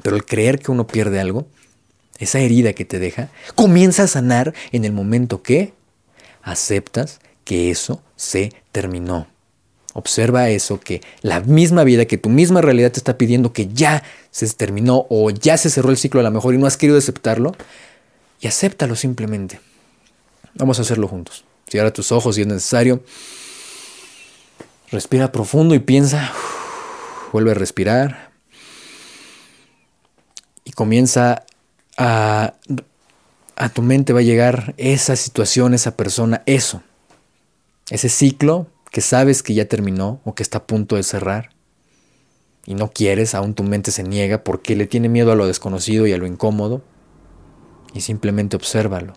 pero 0.03 0.17
el 0.17 0.27
creer 0.27 0.59
que 0.59 0.71
uno 0.71 0.87
pierde 0.87 1.19
algo, 1.19 1.47
esa 2.19 2.41
herida 2.41 2.75
que 2.75 2.85
te 2.85 2.99
deja, 2.99 3.31
comienza 3.55 4.03
a 4.03 4.07
sanar 4.07 4.53
en 4.71 4.85
el 4.85 4.93
momento 4.93 5.43
que 5.43 5.80
aceptas 6.43 7.21
que 7.45 7.71
eso 7.71 8.03
se 8.17 8.53
terminó. 8.73 9.27
Observa 9.93 10.51
eso, 10.51 10.79
que 10.79 11.01
la 11.23 11.41
misma 11.41 11.83
vida, 11.83 12.05
que 12.05 12.17
tu 12.17 12.29
misma 12.29 12.61
realidad 12.61 12.93
te 12.93 12.99
está 12.99 13.19
pidiendo 13.19 13.53
que 13.53 13.69
ya 13.69 14.05
se 14.31 14.49
terminó 14.51 15.07
o 15.11 15.31
ya 15.31 15.57
se 15.57 15.69
cerró 15.69 15.91
el 15.91 15.97
ciclo 15.97 16.21
a 16.21 16.23
lo 16.23 16.31
mejor 16.31 16.55
y 16.55 16.59
no 16.59 16.67
has 16.67 16.77
querido 16.77 16.99
aceptarlo, 16.99 17.57
y 18.41 18.47
acéptalo 18.47 18.97
simplemente. 18.97 19.61
Vamos 20.55 20.79
a 20.79 20.83
hacerlo 20.83 21.09
juntos. 21.09 21.45
Cierra 21.69 21.93
tus 21.93 22.11
ojos 22.13 22.37
si 22.37 22.43
es 22.43 22.47
necesario. 22.47 23.03
Respira 24.91 25.31
profundo 25.31 25.75
y 25.75 25.79
piensa. 25.79 26.33
Vuelve 27.33 27.53
a 27.53 27.55
respirar. 27.55 28.31
Y 30.65 30.73
comienza 30.73 31.45
a, 31.97 32.55
a 33.61 33.69
tu 33.69 33.83
mente 33.83 34.15
va 34.15 34.21
a 34.21 34.23
llegar 34.23 34.75
esa 34.79 35.17
situación, 35.17 35.75
esa 35.75 35.95
persona, 35.95 36.43
eso. 36.47 36.83
Ese 37.91 38.09
ciclo 38.09 38.69
que 38.91 39.03
sabes 39.03 39.43
que 39.43 39.53
ya 39.53 39.67
terminó 39.67 40.23
o 40.25 40.35
que 40.35 40.43
está 40.43 40.59
a 40.59 40.67
punto 40.67 40.97
de 40.97 41.03
cerrar 41.03 41.51
y 42.65 42.75
no 42.75 42.91
quieres, 42.91 43.35
aún 43.35 43.53
tu 43.53 43.63
mente 43.63 43.91
se 43.91 44.03
niega 44.03 44.45
porque 44.45 44.77
le 44.77 44.87
tiene 44.87 45.11
miedo 45.11 45.31
a 45.31 45.35
lo 45.35 45.47
desconocido 45.47 46.07
y 46.07 46.13
a 46.15 46.17
lo 46.17 46.27
incómodo. 46.27 46.83
Y 47.93 48.01
simplemente 48.01 48.57
obsérvalo 48.57 49.13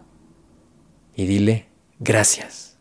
y 1.15 1.25
dile 1.25 1.67
gracias. 1.99 2.75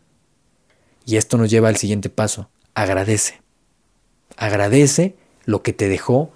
Y 1.05 1.15
esto 1.15 1.37
nos 1.37 1.49
lleva 1.49 1.69
al 1.69 1.77
siguiente 1.77 2.09
paso, 2.09 2.49
agradece. 2.73 3.41
Agradece 4.35 5.15
lo 5.45 5.63
que 5.63 5.71
te 5.71 5.87
dejó 5.87 6.29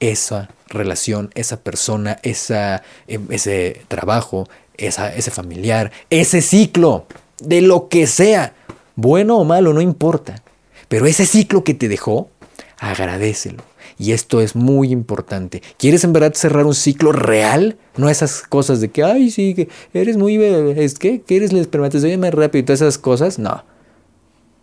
esa 0.00 0.48
relación, 0.68 1.30
esa 1.34 1.60
persona, 1.60 2.18
esa, 2.22 2.82
em, 3.06 3.26
ese 3.30 3.82
trabajo, 3.88 4.48
esa, 4.76 5.14
ese 5.14 5.30
familiar, 5.30 5.92
ese 6.10 6.42
ciclo, 6.42 7.06
de 7.38 7.60
lo 7.60 7.88
que 7.88 8.06
sea, 8.06 8.54
bueno 8.94 9.38
o 9.38 9.44
malo, 9.44 9.72
no 9.72 9.80
importa. 9.80 10.42
Pero 10.88 11.06
ese 11.06 11.26
ciclo 11.26 11.64
que 11.64 11.74
te 11.74 11.88
dejó, 11.88 12.30
agradecelo. 12.78 13.62
Y 13.98 14.12
esto 14.12 14.40
es 14.40 14.54
muy 14.54 14.92
importante. 14.92 15.62
¿Quieres 15.78 16.04
en 16.04 16.12
verdad 16.12 16.34
cerrar 16.34 16.66
un 16.66 16.74
ciclo 16.74 17.12
real? 17.12 17.78
No 17.96 18.10
esas 18.10 18.42
cosas 18.42 18.80
de 18.80 18.90
que, 18.90 19.02
ay, 19.02 19.30
sí, 19.30 19.54
que 19.54 19.68
eres 19.94 20.16
muy, 20.16 20.36
es 20.42 20.98
que, 20.98 21.22
que 21.22 21.36
eres 21.36 21.50
el 21.50 21.58
espermatozoide 21.58 22.18
más 22.18 22.34
rápido 22.34 22.60
y 22.60 22.64
todas 22.64 22.82
esas 22.82 22.98
cosas. 22.98 23.38
No. 23.38 23.64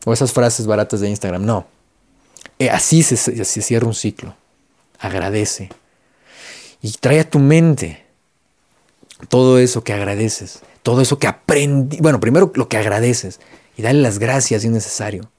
O 0.06 0.14
esas 0.14 0.32
frases 0.34 0.68
baratas 0.68 1.00
de 1.00 1.10
Instagram. 1.10 1.46
No. 1.46 1.66
Eh, 2.60 2.70
así 2.70 3.02
se, 3.02 3.18
se 3.18 3.62
cierra 3.62 3.88
un 3.88 3.96
ciclo. 3.96 4.36
Agradece. 5.00 5.70
Y 6.82 6.92
trae 6.94 7.20
a 7.20 7.30
tu 7.30 7.40
mente 7.40 8.04
todo 9.30 9.60
eso 9.60 9.84
que 9.84 9.94
agradeces. 9.94 10.62
Todo 10.82 11.02
eso 11.02 11.18
que 11.18 11.28
aprendí. 11.28 11.98
Bueno, 12.02 12.20
primero 12.20 12.52
lo 12.56 12.68
que 12.68 12.78
agradeces. 12.78 13.40
Y 13.78 13.82
dale 13.82 14.02
las 14.02 14.20
gracias 14.20 14.62
si 14.62 14.68
es 14.68 14.74
necesario. 14.74 15.30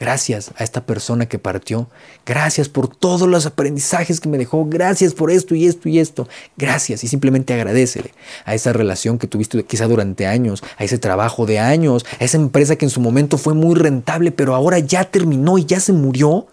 Gracias 0.00 0.50
a 0.56 0.64
esta 0.64 0.84
persona 0.84 1.26
que 1.26 1.38
partió. 1.38 1.88
Gracias 2.26 2.68
por 2.68 2.88
todos 2.88 3.28
los 3.28 3.46
aprendizajes 3.46 4.20
que 4.20 4.28
me 4.28 4.38
dejó. 4.38 4.66
Gracias 4.66 5.14
por 5.14 5.30
esto 5.30 5.54
y 5.54 5.66
esto 5.66 5.88
y 5.88 6.00
esto. 6.00 6.28
Gracias 6.56 7.04
y 7.04 7.08
simplemente 7.08 7.54
agradecele 7.54 8.12
a 8.44 8.54
esa 8.54 8.72
relación 8.72 9.18
que 9.18 9.28
tuviste 9.28 9.62
quizá 9.64 9.86
durante 9.86 10.26
años, 10.26 10.64
a 10.78 10.84
ese 10.84 10.98
trabajo 10.98 11.46
de 11.46 11.60
años, 11.60 12.04
a 12.18 12.24
esa 12.24 12.36
empresa 12.36 12.74
que 12.76 12.86
en 12.86 12.90
su 12.90 13.00
momento 13.00 13.38
fue 13.38 13.54
muy 13.54 13.76
rentable, 13.76 14.32
pero 14.32 14.54
ahora 14.54 14.80
ya 14.80 15.04
terminó 15.04 15.58
y 15.58 15.64
ya 15.64 15.78
se 15.78 15.92
murió. 15.92 16.48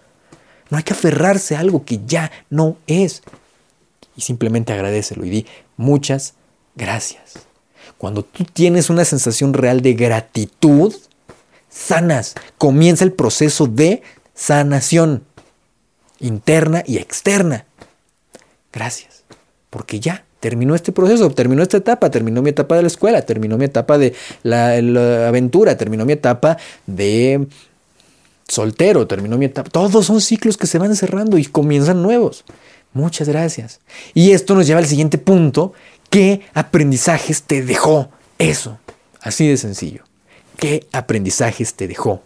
No 0.71 0.77
hay 0.77 0.83
que 0.83 0.93
aferrarse 0.93 1.55
a 1.55 1.59
algo 1.59 1.85
que 1.85 1.99
ya 2.07 2.31
no 2.49 2.77
es. 2.87 3.21
Y 4.15 4.21
simplemente 4.21 4.73
agradecelo 4.73 5.23
y 5.25 5.29
di 5.29 5.45
muchas 5.77 6.33
gracias. 6.75 7.33
Cuando 7.99 8.23
tú 8.23 8.45
tienes 8.45 8.89
una 8.89 9.05
sensación 9.05 9.53
real 9.53 9.81
de 9.81 9.93
gratitud, 9.93 10.95
sanas. 11.69 12.35
Comienza 12.57 13.03
el 13.03 13.13
proceso 13.13 13.67
de 13.67 14.01
sanación 14.33 15.23
interna 16.19 16.83
y 16.85 16.97
externa. 16.97 17.65
Gracias, 18.71 19.23
porque 19.69 19.99
ya 19.99 20.25
terminó 20.39 20.75
este 20.75 20.91
proceso, 20.91 21.29
terminó 21.31 21.61
esta 21.61 21.77
etapa, 21.77 22.09
terminó 22.09 22.41
mi 22.41 22.49
etapa 22.49 22.75
de 22.75 22.81
la 22.81 22.87
escuela, 22.87 23.21
terminó 23.21 23.57
mi 23.57 23.65
etapa 23.65 23.97
de 23.97 24.13
la, 24.43 25.27
aventura, 25.27 25.77
terminó 25.77 26.05
mi 26.05 26.13
etapa 26.13 26.57
de 26.87 27.47
soltero, 28.51 29.07
terminó 29.07 29.37
mi 29.37 29.45
etapa. 29.45 29.69
Todos 29.69 30.05
son 30.05 30.21
ciclos 30.21 30.57
que 30.57 30.67
se 30.67 30.77
van 30.77 30.95
cerrando 30.95 31.37
y 31.37 31.45
comienzan 31.45 32.01
nuevos. 32.01 32.43
Muchas 32.93 33.29
gracias. 33.29 33.79
Y 34.13 34.31
esto 34.31 34.53
nos 34.53 34.67
lleva 34.67 34.79
al 34.79 34.87
siguiente 34.87 35.17
punto. 35.17 35.73
¿Qué 36.09 36.41
aprendizajes 36.53 37.43
te 37.43 37.63
dejó 37.63 38.09
eso? 38.37 38.79
Así 39.21 39.47
de 39.47 39.55
sencillo. 39.55 40.03
¿Qué 40.57 40.85
aprendizajes 40.91 41.73
te 41.75 41.87
dejó? 41.87 42.21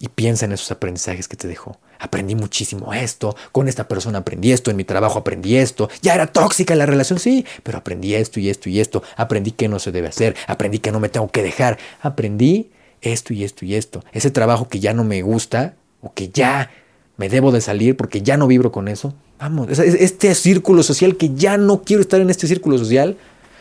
Y 0.00 0.08
piensa 0.08 0.46
en 0.46 0.52
esos 0.52 0.70
aprendizajes 0.72 1.28
que 1.28 1.36
te 1.36 1.46
dejó. 1.46 1.78
Aprendí 2.00 2.34
muchísimo 2.34 2.94
esto, 2.94 3.36
con 3.52 3.68
esta 3.68 3.86
persona 3.86 4.20
aprendí 4.20 4.52
esto, 4.52 4.70
en 4.70 4.78
mi 4.78 4.84
trabajo 4.84 5.18
aprendí 5.18 5.56
esto, 5.56 5.90
ya 6.00 6.14
era 6.14 6.26
tóxica 6.26 6.74
la 6.74 6.86
relación, 6.86 7.18
sí, 7.18 7.44
pero 7.62 7.76
aprendí 7.76 8.14
esto 8.14 8.40
y 8.40 8.48
esto 8.48 8.70
y 8.70 8.80
esto, 8.80 9.02
aprendí 9.16 9.50
que 9.50 9.68
no 9.68 9.78
se 9.78 9.92
debe 9.92 10.08
hacer, 10.08 10.34
aprendí 10.46 10.78
que 10.78 10.92
no 10.92 10.98
me 10.98 11.10
tengo 11.10 11.28
que 11.28 11.42
dejar, 11.42 11.78
aprendí 12.00 12.70
esto 13.02 13.32
y 13.32 13.44
esto 13.44 13.64
y 13.64 13.74
esto. 13.74 14.04
Ese 14.12 14.30
trabajo 14.30 14.68
que 14.68 14.80
ya 14.80 14.92
no 14.92 15.04
me 15.04 15.22
gusta 15.22 15.74
o 16.02 16.12
que 16.12 16.28
ya 16.28 16.70
me 17.16 17.28
debo 17.28 17.52
de 17.52 17.60
salir 17.60 17.96
porque 17.96 18.22
ya 18.22 18.36
no 18.36 18.46
vibro 18.46 18.72
con 18.72 18.88
eso. 18.88 19.14
Vamos, 19.38 19.78
este 19.78 20.34
círculo 20.34 20.82
social 20.82 21.16
que 21.16 21.34
ya 21.34 21.56
no 21.56 21.82
quiero 21.82 22.02
estar 22.02 22.20
en 22.20 22.30
este 22.30 22.46
círculo 22.46 22.76
social, 22.78 23.16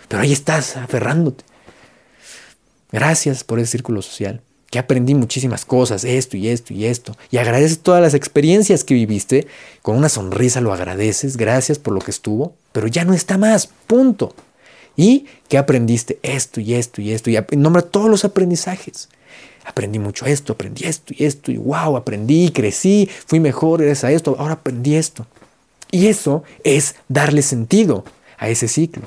pero 0.08 0.22
ahí 0.22 0.34
estás 0.34 0.76
aferrándote. 0.76 1.44
Gracias 2.92 3.44
por 3.44 3.60
ese 3.60 3.72
círculo 3.72 4.02
social, 4.02 4.42
que 4.72 4.80
aprendí 4.80 5.14
muchísimas 5.14 5.64
cosas, 5.64 6.04
esto 6.04 6.38
y 6.38 6.48
esto 6.48 6.74
y 6.74 6.86
esto. 6.86 7.16
Y 7.32 7.38
agradeces 7.38 7.80
todas 7.80 8.02
las 8.02 8.14
experiencias 8.14 8.84
que 8.84 8.96
viviste, 8.96 9.48
con 9.82 9.96
una 9.96 10.10
sonrisa 10.10 10.60
lo 10.60 10.74
agradeces, 10.74 11.38
gracias 11.38 11.80
por 11.80 11.94
lo 11.94 12.02
que 12.02 12.12
estuvo, 12.12 12.56
pero 12.72 12.88
ya 12.88 13.06
no 13.06 13.14
está 13.14 13.38
más, 13.38 13.68
punto. 13.88 14.34
¿Y 14.96 15.28
qué 15.48 15.58
aprendiste? 15.58 16.20
Esto 16.24 16.60
y 16.60 16.74
esto 16.74 17.02
y 17.02 17.12
esto. 17.14 17.30
Y 17.30 17.38
nombra 17.56 17.82
todos 17.84 18.10
los 18.10 18.26
aprendizajes. 18.26 19.08
Aprendí 19.66 20.00
mucho 20.00 20.26
esto, 20.26 20.54
aprendí 20.54 20.86
esto 20.86 21.14
y 21.16 21.26
esto, 21.26 21.52
y 21.52 21.58
wow, 21.58 21.98
aprendí, 21.98 22.52
crecí, 22.52 23.10
fui 23.26 23.40
mejor 23.40 23.82
gracias 23.82 24.04
a 24.04 24.12
esto, 24.12 24.36
ahora 24.40 24.54
aprendí 24.56 24.96
esto. 24.96 25.28
Y 25.92 26.08
eso 26.08 26.44
es 26.64 26.96
darle 27.08 27.42
sentido 27.42 28.04
a 28.38 28.50
ese 28.50 28.68
ciclo. 28.68 29.04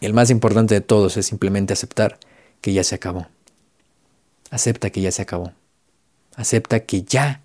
Y 0.00 0.06
el 0.06 0.14
más 0.14 0.30
importante 0.30 0.74
de 0.74 0.80
todos 0.80 1.16
es 1.16 1.26
simplemente 1.26 1.72
aceptar 1.72 2.18
que 2.60 2.72
ya 2.72 2.84
se 2.84 2.94
acabó. 2.94 3.26
Acepta 4.50 4.90
que 4.90 5.00
ya 5.00 5.10
se 5.10 5.22
acabó. 5.22 5.52
Acepta 6.36 6.80
que 6.80 7.02
ya, 7.02 7.42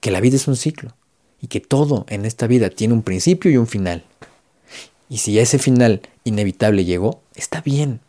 que 0.00 0.10
la 0.10 0.20
vida 0.20 0.36
es 0.36 0.48
un 0.48 0.56
ciclo 0.56 0.94
y 1.40 1.48
que 1.48 1.60
todo 1.60 2.06
en 2.08 2.24
esta 2.24 2.46
vida 2.46 2.70
tiene 2.70 2.94
un 2.94 3.02
principio 3.02 3.50
y 3.50 3.56
un 3.56 3.66
final. 3.66 4.04
Y 5.08 5.18
si 5.18 5.38
ese 5.38 5.58
final 5.58 6.02
inevitable 6.24 6.84
llegó, 6.84 7.22
está 7.34 7.60
bien. 7.60 8.00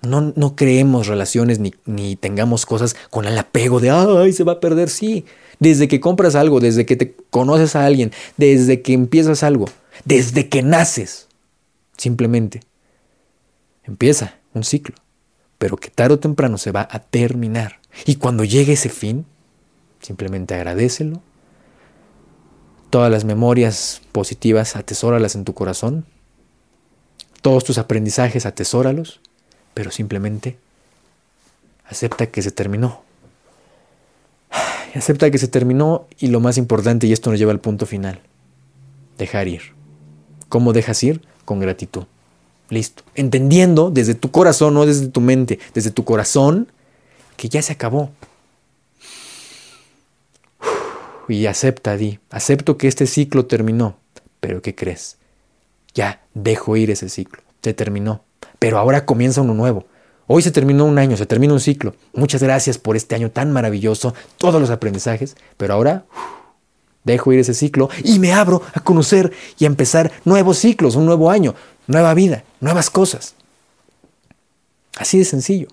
No, 0.00 0.32
no 0.36 0.54
creemos 0.54 1.08
relaciones 1.08 1.58
ni, 1.58 1.74
ni 1.84 2.14
tengamos 2.14 2.66
cosas 2.66 2.94
con 3.10 3.24
el 3.24 3.36
apego 3.36 3.80
de, 3.80 3.90
ay, 3.90 4.32
se 4.32 4.44
va 4.44 4.52
a 4.52 4.60
perder. 4.60 4.90
Sí, 4.90 5.24
desde 5.58 5.88
que 5.88 6.00
compras 6.00 6.34
algo, 6.34 6.60
desde 6.60 6.86
que 6.86 6.96
te 6.96 7.16
conoces 7.30 7.74
a 7.74 7.84
alguien, 7.84 8.12
desde 8.36 8.80
que 8.82 8.92
empiezas 8.92 9.42
algo, 9.42 9.66
desde 10.04 10.48
que 10.48 10.62
naces, 10.62 11.28
Simplemente 11.98 12.60
empieza 13.82 14.36
un 14.54 14.62
ciclo, 14.62 14.94
pero 15.58 15.76
que 15.76 15.90
tarde 15.90 16.14
o 16.14 16.18
temprano 16.20 16.56
se 16.56 16.70
va 16.70 16.88
a 16.88 17.00
terminar. 17.00 17.80
Y 18.06 18.14
cuando 18.14 18.44
llegue 18.44 18.74
ese 18.74 18.88
fin, 18.88 19.26
simplemente 20.00 20.54
agradecelo. 20.54 21.20
Todas 22.90 23.10
las 23.10 23.24
memorias 23.24 24.00
positivas, 24.12 24.76
atesóralas 24.76 25.34
en 25.34 25.44
tu 25.44 25.54
corazón. 25.54 26.06
Todos 27.42 27.64
tus 27.64 27.78
aprendizajes, 27.78 28.46
atesóralos. 28.46 29.20
Pero 29.78 29.92
simplemente 29.92 30.58
acepta 31.84 32.26
que 32.26 32.42
se 32.42 32.50
terminó. 32.50 33.00
Acepta 34.96 35.30
que 35.30 35.38
se 35.38 35.46
terminó 35.46 36.08
y 36.18 36.26
lo 36.26 36.40
más 36.40 36.58
importante, 36.58 37.06
y 37.06 37.12
esto 37.12 37.30
nos 37.30 37.38
lleva 37.38 37.52
al 37.52 37.60
punto 37.60 37.86
final, 37.86 38.20
dejar 39.18 39.46
ir. 39.46 39.62
¿Cómo 40.48 40.72
dejas 40.72 41.00
ir? 41.04 41.20
con 41.44 41.60
gratitud. 41.60 42.06
Listo. 42.70 43.04
Entendiendo 43.14 43.92
desde 43.92 44.16
tu 44.16 44.32
corazón, 44.32 44.74
no 44.74 44.84
desde 44.84 45.06
tu 45.06 45.20
mente, 45.20 45.60
desde 45.74 45.92
tu 45.92 46.04
corazón, 46.04 46.66
que 47.36 47.48
ya 47.48 47.62
se 47.62 47.72
acabó. 47.72 48.10
Y 51.28 51.46
acepta, 51.46 51.96
di, 51.96 52.18
acepto 52.30 52.78
que 52.78 52.88
este 52.88 53.06
ciclo 53.06 53.46
terminó, 53.46 53.96
pero 54.40 54.60
¿qué 54.60 54.74
crees? 54.74 55.18
Ya 55.94 56.20
dejo 56.34 56.76
ir 56.76 56.90
ese 56.90 57.08
ciclo. 57.08 57.44
Se 57.62 57.74
terminó. 57.74 58.24
Pero 58.58 58.78
ahora 58.78 59.04
comienza 59.04 59.42
uno 59.42 59.54
nuevo. 59.54 59.86
Hoy 60.26 60.42
se 60.42 60.50
terminó 60.50 60.84
un 60.84 60.98
año, 60.98 61.16
se 61.16 61.26
terminó 61.26 61.54
un 61.54 61.60
ciclo. 61.60 61.94
Muchas 62.12 62.42
gracias 62.42 62.76
por 62.76 62.96
este 62.96 63.14
año 63.14 63.30
tan 63.30 63.50
maravilloso, 63.50 64.14
todos 64.36 64.60
los 64.60 64.70
aprendizajes. 64.70 65.36
Pero 65.56 65.74
ahora 65.74 66.04
dejo 67.04 67.32
ir 67.32 67.40
ese 67.40 67.54
ciclo 67.54 67.88
y 68.04 68.18
me 68.18 68.32
abro 68.34 68.62
a 68.74 68.80
conocer 68.80 69.32
y 69.58 69.64
a 69.64 69.68
empezar 69.68 70.12
nuevos 70.24 70.58
ciclos, 70.58 70.96
un 70.96 71.06
nuevo 71.06 71.30
año, 71.30 71.54
nueva 71.86 72.12
vida, 72.14 72.44
nuevas 72.60 72.90
cosas. 72.90 73.34
Así 74.98 75.18
de 75.18 75.24
sencillo. 75.24 75.68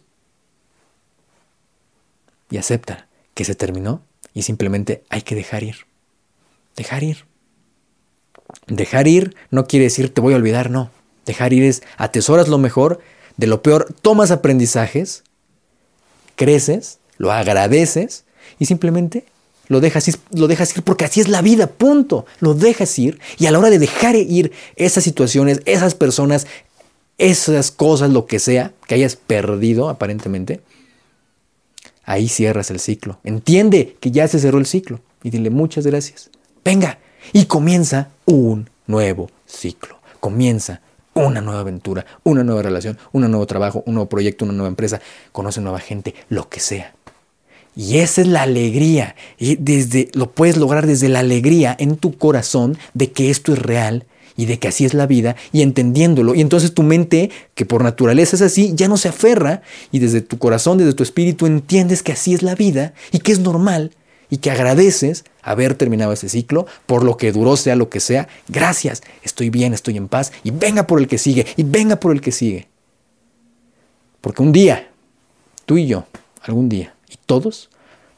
Y 2.50 2.58
acepta 2.58 3.08
que 3.34 3.44
se 3.44 3.56
terminó 3.56 4.02
y 4.34 4.44
simplemente 4.44 5.04
hay 5.10 5.24
que 5.24 5.36
dejar 5.36 5.64
ir. 5.64 5.88
Dejar 6.78 7.04
ir. 7.04 7.26
Dejar 8.68 9.08
ir 9.08 9.36
no 9.52 9.66
quiere 9.66 9.86
decir 9.86 10.14
te 10.14 10.22
voy 10.22 10.34
a 10.34 10.38
olvidar, 10.38 10.70
no. 10.70 10.92
Dejar 11.26 11.54
ir 11.54 11.64
es 11.64 11.84
atesoras 11.98 12.48
lo 12.48 12.58
mejor, 12.58 13.00
de 13.38 13.48
lo 13.48 13.62
peor 13.62 13.94
tomas 14.02 14.32
aprendizajes, 14.32 15.24
creces, 16.36 17.00
lo 17.18 17.32
agradeces 17.32 18.26
y 18.60 18.66
simplemente 18.66 19.26
lo 19.68 19.80
dejas, 19.82 20.08
ir, 20.08 20.20
lo 20.32 20.48
dejas 20.48 20.76
ir 20.76 20.84
porque 20.84 21.06
así 21.06 21.22
es 21.22 21.28
la 21.28 21.42
vida, 21.42 21.68
punto. 21.68 22.26
Lo 22.40 22.54
dejas 22.54 22.98
ir 23.00 23.20
y 23.38 23.48
a 23.48 23.52
la 23.52 23.60
hora 23.60 23.70
de 23.70 23.80
dejar 23.80 24.16
ir 24.16 24.52
esas 24.76 25.04
situaciones, 25.04 25.62
esas 25.66 25.96
personas, 25.96 26.46
esas 27.18 27.72
cosas, 27.72 28.12
lo 28.12 28.26
que 28.28 28.40
sea 28.40 28.74
que 28.88 28.96
hayas 28.96 29.16
perdido 29.16 29.90
aparentemente, 29.90 30.62
ahí 32.04 32.28
cierras 32.28 32.70
el 32.70 32.80
ciclo. 32.80 33.20
Entiende 33.24 33.98
que 34.00 34.12
ya 34.12 34.28
se 34.28 34.40
cerró 34.40 34.60
el 34.60 34.68
ciclo 34.68 35.00
y 35.24 35.32
dile 35.32 35.50
muchas 35.50 35.88
gracias. 35.88 36.30
Venga, 36.64 37.00
y 37.34 37.46
comienza 37.46 38.10
un 38.26 38.70
nuevo 38.88 39.30
ciclo. 39.46 40.00
Comienza 40.20 40.82
una 41.16 41.42
nueva 41.42 41.62
aventura, 41.62 42.06
una 42.24 42.44
nueva 42.44 42.62
relación, 42.62 42.98
un 43.14 43.22
nuevo 43.22 43.48
trabajo, 43.48 43.84
un 43.86 43.96
nuevo 43.96 44.10
proyecto, 44.10 44.46
una 44.46 44.54
nueva 44.54 44.68
empresa. 44.68 45.02
Conoce 45.32 45.62
nueva 45.62 45.80
gente, 45.80 46.14
lo 46.30 46.50
que 46.50 46.60
sea. 46.60 46.94
Y 47.76 47.98
esa 47.98 48.22
es 48.22 48.28
la 48.28 48.44
alegría. 48.44 49.16
Y 49.38 49.56
desde, 49.56 50.10
lo 50.14 50.32
puedes 50.32 50.58
lograr 50.58 50.86
desde 50.86 51.10
la 51.10 51.20
alegría 51.20 51.76
en 51.80 51.98
tu 51.98 52.18
corazón 52.18 52.78
de 52.94 53.12
que 53.12 53.30
esto 53.30 53.54
es 53.54 53.60
real 53.60 54.06
y 54.38 54.46
de 54.46 54.60
que 54.60 54.68
así 54.68 54.84
es 54.84 54.94
la 54.94 55.08
vida 55.08 55.36
y 55.54 55.62
entendiéndolo. 55.62 56.36
Y 56.36 56.42
entonces 56.42 56.74
tu 56.74 56.84
mente, 56.84 57.32
que 57.54 57.66
por 57.66 57.84
naturaleza 57.84 58.36
es 58.36 58.42
así, 58.42 58.74
ya 58.76 58.88
no 58.88 58.98
se 58.98 59.10
aferra 59.10 59.62
y 59.92 60.00
desde 60.00 60.22
tu 60.22 60.38
corazón, 60.38 60.78
desde 60.78 60.94
tu 60.94 61.04
espíritu, 61.04 61.46
entiendes 61.46 62.04
que 62.04 62.12
así 62.12 62.34
es 62.34 62.44
la 62.44 62.56
vida 62.56 62.94
y 63.12 63.20
que 63.20 63.32
es 63.32 63.40
normal 63.40 63.92
y 64.30 64.38
que 64.38 64.52
agradeces 64.52 65.26
haber 65.42 65.76
terminado 65.76 66.14
ese 66.14 66.30
ciclo, 66.30 66.66
por 66.86 67.04
lo 67.04 67.18
que 67.18 67.32
duró, 67.32 67.58
sea 67.58 67.76
lo 67.76 67.90
que 67.90 68.00
sea. 68.00 68.28
Gracias, 68.48 69.04
estoy 69.24 69.50
bien, 69.50 69.74
estoy 69.74 69.98
en 69.98 70.08
paz 70.08 70.32
y 70.44 70.52
venga 70.52 70.88
por 70.88 71.00
el 71.00 71.08
que 71.08 71.18
sigue 71.18 71.46
y 71.56 71.64
venga 71.64 71.98
por 71.98 72.12
el 72.12 72.22
que 72.22 72.32
sigue. 72.32 72.68
Porque 74.22 74.42
un 74.42 74.52
día, 74.52 74.90
tú 75.66 75.78
y 75.78 75.88
yo, 75.88 76.06
algún 76.42 76.70
día, 76.70 76.96
y 77.10 77.16
todos 77.26 77.70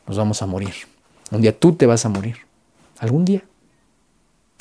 nos 0.08 0.18
vamos 0.18 0.42
a 0.42 0.46
morir. 0.46 0.74
Un 1.32 1.42
día 1.42 1.58
tú 1.58 1.76
te 1.76 1.86
vas 1.86 2.06
a 2.06 2.10
morir. 2.10 2.38
Algún 3.00 3.26
día. 3.26 3.44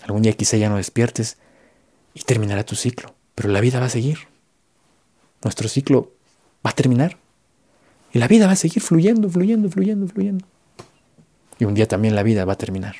Algún 0.03 0.23
día 0.23 0.33
quizá 0.33 0.57
ya 0.57 0.69
no 0.69 0.77
despiertes 0.77 1.39
y 2.15 2.23
terminará 2.23 2.65
tu 2.65 2.75
ciclo. 2.75 3.15
Pero 3.35 3.51
la 3.51 3.61
vida 3.61 3.81
va 3.81 3.87
a 3.87 3.91
seguir. 3.91 4.19
Nuestro 5.45 5.69
ciclo 5.69 6.13
va 6.67 6.71
a 6.71 6.75
terminar. 6.75 7.17
Y 8.13 8.19
la 8.19 8.29
vida 8.29 8.47
va 8.47 8.53
a 8.53 8.57
seguir 8.57 8.83
fluyendo, 8.83 9.29
fluyendo, 9.29 9.69
fluyendo, 9.69 10.09
fluyendo. 10.09 10.47
Y 11.59 11.65
un 11.65 11.75
día 11.75 11.87
también 11.87 12.15
la 12.15 12.23
vida 12.23 12.45
va 12.45 12.55
a 12.55 12.59
terminar. 12.59 12.97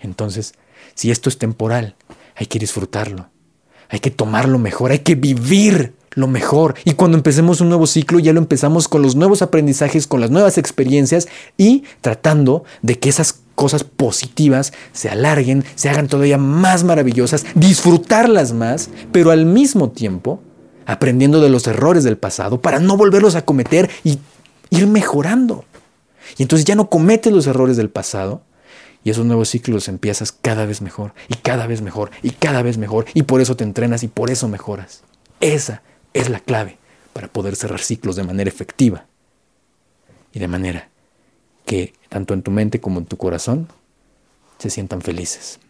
Entonces, 0.00 0.54
si 0.94 1.10
esto 1.10 1.28
es 1.28 1.38
temporal, 1.38 1.96
hay 2.36 2.46
que 2.46 2.58
disfrutarlo. 2.58 3.30
Hay 3.88 4.00
que 4.00 4.10
tomarlo 4.10 4.58
mejor, 4.58 4.90
hay 4.90 5.00
que 5.00 5.14
vivir 5.14 5.94
lo 6.10 6.26
mejor. 6.26 6.74
Y 6.84 6.92
cuando 6.92 7.16
empecemos 7.16 7.60
un 7.60 7.68
nuevo 7.68 7.86
ciclo, 7.86 8.18
ya 8.18 8.32
lo 8.32 8.40
empezamos 8.40 8.88
con 8.88 9.02
los 9.02 9.16
nuevos 9.16 9.40
aprendizajes, 9.40 10.06
con 10.06 10.20
las 10.20 10.30
nuevas 10.30 10.58
experiencias 10.58 11.28
y 11.56 11.84
tratando 12.00 12.64
de 12.82 12.98
que 12.98 13.08
esas 13.08 13.40
cosas 13.54 13.84
positivas 13.84 14.72
se 14.92 15.08
alarguen, 15.08 15.64
se 15.74 15.88
hagan 15.88 16.06
todavía 16.06 16.38
más 16.38 16.84
maravillosas, 16.84 17.44
disfrutarlas 17.54 18.52
más, 18.52 18.90
pero 19.10 19.30
al 19.30 19.46
mismo 19.46 19.90
tiempo 19.90 20.40
aprendiendo 20.86 21.40
de 21.40 21.50
los 21.50 21.66
errores 21.66 22.04
del 22.04 22.16
pasado 22.16 22.60
para 22.60 22.78
no 22.78 22.96
volverlos 22.96 23.34
a 23.34 23.44
cometer 23.44 23.90
y 24.04 24.18
ir 24.70 24.86
mejorando. 24.86 25.64
Y 26.36 26.42
entonces 26.42 26.64
ya 26.64 26.74
no 26.74 26.90
cometes 26.90 27.32
los 27.32 27.46
errores 27.46 27.76
del 27.76 27.90
pasado 27.90 28.42
y 29.04 29.10
esos 29.10 29.24
nuevos 29.24 29.48
ciclos 29.48 29.88
empiezas 29.88 30.32
cada 30.32 30.66
vez 30.66 30.82
mejor 30.82 31.14
y 31.28 31.34
cada 31.36 31.66
vez 31.66 31.82
mejor 31.82 32.10
y 32.22 32.30
cada 32.30 32.62
vez 32.62 32.78
mejor 32.78 33.06
y 33.14 33.22
por 33.22 33.40
eso 33.40 33.56
te 33.56 33.64
entrenas 33.64 34.02
y 34.02 34.08
por 34.08 34.30
eso 34.30 34.48
mejoras. 34.48 35.02
Esa 35.40 35.82
es 36.14 36.28
la 36.28 36.40
clave 36.40 36.78
para 37.12 37.28
poder 37.28 37.56
cerrar 37.56 37.80
ciclos 37.80 38.16
de 38.16 38.24
manera 38.24 38.48
efectiva 38.48 39.06
y 40.32 40.38
de 40.38 40.48
manera 40.48 40.88
que 41.64 41.94
tanto 42.08 42.34
en 42.34 42.42
tu 42.42 42.50
mente 42.50 42.80
como 42.80 42.98
en 42.98 43.06
tu 43.06 43.16
corazón 43.16 43.68
se 44.58 44.70
sientan 44.70 45.00
felices. 45.00 45.60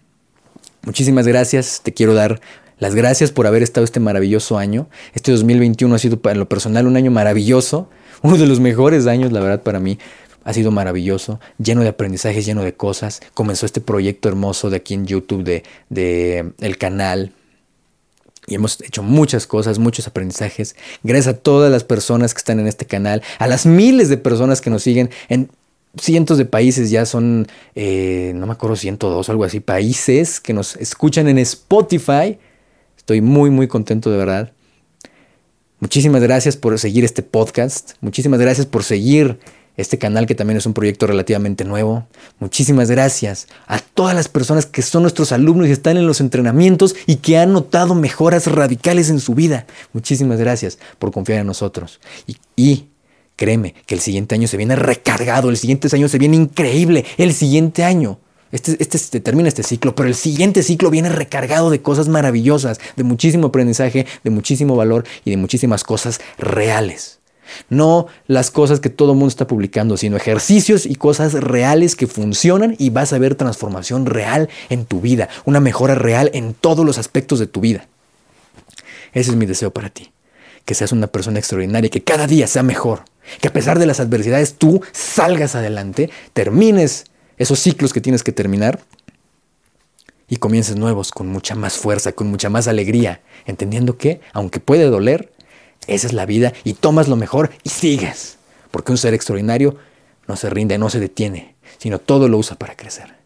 Muchísimas 0.82 1.26
gracias, 1.26 1.80
te 1.82 1.92
quiero 1.92 2.14
dar 2.14 2.40
las 2.78 2.94
gracias 2.94 3.32
por 3.32 3.46
haber 3.46 3.62
estado 3.62 3.84
este 3.84 3.98
maravilloso 4.00 4.56
año. 4.56 4.88
Este 5.12 5.32
2021 5.32 5.94
ha 5.94 5.98
sido 5.98 6.20
para 6.20 6.36
lo 6.36 6.48
personal 6.48 6.86
un 6.86 6.96
año 6.96 7.10
maravilloso, 7.10 7.90
uno 8.22 8.36
de 8.36 8.46
los 8.46 8.60
mejores 8.60 9.06
años, 9.06 9.32
la 9.32 9.40
verdad, 9.40 9.62
para 9.62 9.80
mí 9.80 9.98
ha 10.48 10.54
sido 10.54 10.70
maravilloso, 10.70 11.40
lleno 11.62 11.82
de 11.82 11.88
aprendizajes, 11.88 12.46
lleno 12.46 12.62
de 12.62 12.72
cosas. 12.72 13.20
Comenzó 13.34 13.66
este 13.66 13.82
proyecto 13.82 14.30
hermoso 14.30 14.70
de 14.70 14.78
aquí 14.78 14.94
en 14.94 15.06
YouTube 15.06 15.44
de, 15.44 15.62
de 15.90 16.52
el 16.60 16.78
canal. 16.78 17.34
Y 18.46 18.54
hemos 18.54 18.80
hecho 18.80 19.02
muchas 19.02 19.46
cosas, 19.46 19.78
muchos 19.78 20.06
aprendizajes. 20.06 20.74
Gracias 21.02 21.34
a 21.34 21.38
todas 21.38 21.70
las 21.70 21.84
personas 21.84 22.32
que 22.32 22.38
están 22.38 22.60
en 22.60 22.66
este 22.66 22.86
canal, 22.86 23.22
a 23.38 23.46
las 23.46 23.66
miles 23.66 24.08
de 24.08 24.16
personas 24.16 24.62
que 24.62 24.70
nos 24.70 24.82
siguen 24.82 25.10
en 25.28 25.50
cientos 25.98 26.38
de 26.38 26.46
países, 26.46 26.88
ya 26.88 27.04
son, 27.04 27.46
eh, 27.74 28.32
no 28.34 28.46
me 28.46 28.54
acuerdo, 28.54 28.76
102 28.76 29.28
o 29.28 29.30
algo 29.32 29.44
así, 29.44 29.60
países 29.60 30.40
que 30.40 30.54
nos 30.54 30.76
escuchan 30.76 31.28
en 31.28 31.36
Spotify. 31.36 32.38
Estoy 32.96 33.20
muy, 33.20 33.50
muy 33.50 33.68
contento 33.68 34.10
de 34.10 34.16
verdad. 34.16 34.52
Muchísimas 35.80 36.22
gracias 36.22 36.56
por 36.56 36.78
seguir 36.78 37.04
este 37.04 37.22
podcast. 37.22 37.92
Muchísimas 38.00 38.40
gracias 38.40 38.66
por 38.66 38.82
seguir 38.82 39.38
este 39.78 39.96
canal 39.96 40.26
que 40.26 40.34
también 40.34 40.58
es 40.58 40.66
un 40.66 40.74
proyecto 40.74 41.06
relativamente 41.06 41.64
nuevo. 41.64 42.06
Muchísimas 42.40 42.90
gracias 42.90 43.46
a 43.66 43.78
todas 43.78 44.14
las 44.14 44.28
personas 44.28 44.66
que 44.66 44.82
son 44.82 45.02
nuestros 45.02 45.32
alumnos 45.32 45.68
y 45.68 45.70
están 45.70 45.96
en 45.96 46.06
los 46.06 46.20
entrenamientos 46.20 46.96
y 47.06 47.16
que 47.16 47.38
han 47.38 47.52
notado 47.52 47.94
mejoras 47.94 48.46
radicales 48.48 49.08
en 49.08 49.20
su 49.20 49.34
vida. 49.34 49.66
Muchísimas 49.92 50.38
gracias 50.38 50.78
por 50.98 51.12
confiar 51.12 51.40
en 51.40 51.46
nosotros. 51.46 52.00
Y, 52.56 52.88
créeme 53.36 53.74
que 53.86 53.94
el 53.94 54.00
siguiente 54.00 54.34
año 54.34 54.48
se 54.48 54.56
viene 54.56 54.74
recargado, 54.74 55.48
el 55.48 55.56
siguiente 55.56 55.88
año 55.94 56.08
se 56.08 56.18
viene 56.18 56.36
increíble, 56.36 57.06
el 57.16 57.32
siguiente 57.32 57.84
año. 57.84 58.18
Este, 58.50 58.76
este, 58.80 59.20
termina 59.20 59.48
este 59.48 59.62
ciclo, 59.62 59.94
pero 59.94 60.08
el 60.08 60.14
siguiente 60.14 60.62
ciclo 60.64 60.90
viene 60.90 61.10
recargado 61.10 61.70
de 61.70 61.82
cosas 61.82 62.08
maravillosas, 62.08 62.80
de 62.96 63.04
muchísimo 63.04 63.48
aprendizaje, 63.48 64.06
de 64.24 64.30
muchísimo 64.30 64.74
valor 64.74 65.04
y 65.24 65.30
de 65.30 65.36
muchísimas 65.36 65.84
cosas 65.84 66.20
reales. 66.38 67.17
No 67.68 68.06
las 68.26 68.50
cosas 68.50 68.80
que 68.80 68.90
todo 68.90 69.12
el 69.12 69.18
mundo 69.18 69.30
está 69.30 69.46
publicando, 69.46 69.96
sino 69.96 70.16
ejercicios 70.16 70.86
y 70.86 70.94
cosas 70.94 71.34
reales 71.34 71.96
que 71.96 72.06
funcionan 72.06 72.74
y 72.78 72.90
vas 72.90 73.12
a 73.12 73.18
ver 73.18 73.34
transformación 73.34 74.06
real 74.06 74.48
en 74.68 74.84
tu 74.84 75.00
vida, 75.00 75.28
una 75.44 75.60
mejora 75.60 75.94
real 75.94 76.30
en 76.34 76.54
todos 76.54 76.84
los 76.84 76.98
aspectos 76.98 77.38
de 77.38 77.46
tu 77.46 77.60
vida. 77.60 77.86
Ese 79.12 79.30
es 79.30 79.36
mi 79.36 79.46
deseo 79.46 79.70
para 79.72 79.90
ti, 79.90 80.12
que 80.64 80.74
seas 80.74 80.92
una 80.92 81.06
persona 81.06 81.38
extraordinaria, 81.38 81.90
que 81.90 82.04
cada 82.04 82.26
día 82.26 82.46
sea 82.46 82.62
mejor, 82.62 83.04
que 83.40 83.48
a 83.48 83.52
pesar 83.52 83.78
de 83.78 83.86
las 83.86 84.00
adversidades 84.00 84.54
tú 84.54 84.82
salgas 84.92 85.54
adelante, 85.54 86.10
termines 86.32 87.04
esos 87.36 87.58
ciclos 87.58 87.92
que 87.92 88.00
tienes 88.00 88.22
que 88.22 88.32
terminar 88.32 88.80
y 90.28 90.36
comiences 90.36 90.76
nuevos 90.76 91.10
con 91.10 91.28
mucha 91.28 91.54
más 91.54 91.76
fuerza, 91.78 92.12
con 92.12 92.28
mucha 92.28 92.50
más 92.50 92.68
alegría, 92.68 93.22
entendiendo 93.46 93.96
que, 93.96 94.20
aunque 94.32 94.60
puede 94.60 94.84
doler, 94.84 95.32
esa 95.88 96.06
es 96.06 96.12
la 96.12 96.26
vida 96.26 96.52
y 96.64 96.74
tomas 96.74 97.08
lo 97.08 97.16
mejor 97.16 97.50
y 97.64 97.70
sigues. 97.70 98.38
Porque 98.70 98.92
un 98.92 98.98
ser 98.98 99.14
extraordinario 99.14 99.76
no 100.26 100.36
se 100.36 100.50
rinde, 100.50 100.78
no 100.78 100.90
se 100.90 101.00
detiene, 101.00 101.56
sino 101.78 101.98
todo 101.98 102.28
lo 102.28 102.38
usa 102.38 102.56
para 102.56 102.76
crecer. 102.76 103.18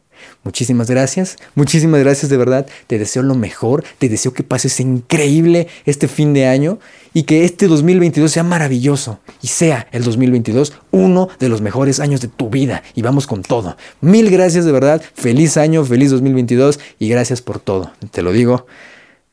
Muchísimas 0.45 0.91
gracias, 0.91 1.37
muchísimas 1.55 2.01
gracias 2.01 2.29
de 2.29 2.37
verdad. 2.37 2.67
Te 2.87 2.99
deseo 2.99 3.23
lo 3.23 3.35
mejor, 3.35 3.85
te 3.99 4.09
deseo 4.09 4.33
que 4.33 4.43
pases 4.43 4.81
increíble 4.81 5.69
este 5.85 6.09
fin 6.09 6.33
de 6.33 6.47
año 6.47 6.79
y 7.13 7.25
que 7.25 7.45
este 7.45 7.69
2022 7.69 8.31
sea 8.31 8.43
maravilloso 8.43 9.21
y 9.41 9.49
sea 9.49 9.89
el 9.93 10.03
2022 10.05 10.75
uno 10.91 11.29
de 11.39 11.49
los 11.49 11.61
mejores 11.61 12.01
años 12.01 12.21
de 12.21 12.29
tu 12.29 12.51
vida. 12.51 12.83
Y 12.95 13.03
vamos 13.03 13.27
con 13.27 13.43
todo. 13.43 13.77
Mil 14.01 14.31
gracias 14.31 14.65
de 14.65 14.73
verdad, 14.73 15.03
feliz 15.15 15.57
año, 15.57 15.85
feliz 15.85 16.11
2022 16.11 16.81
y 16.99 17.09
gracias 17.09 17.43
por 17.43 17.59
todo. 17.59 17.93
Te 18.11 18.23
lo 18.23 18.33
digo 18.33 18.67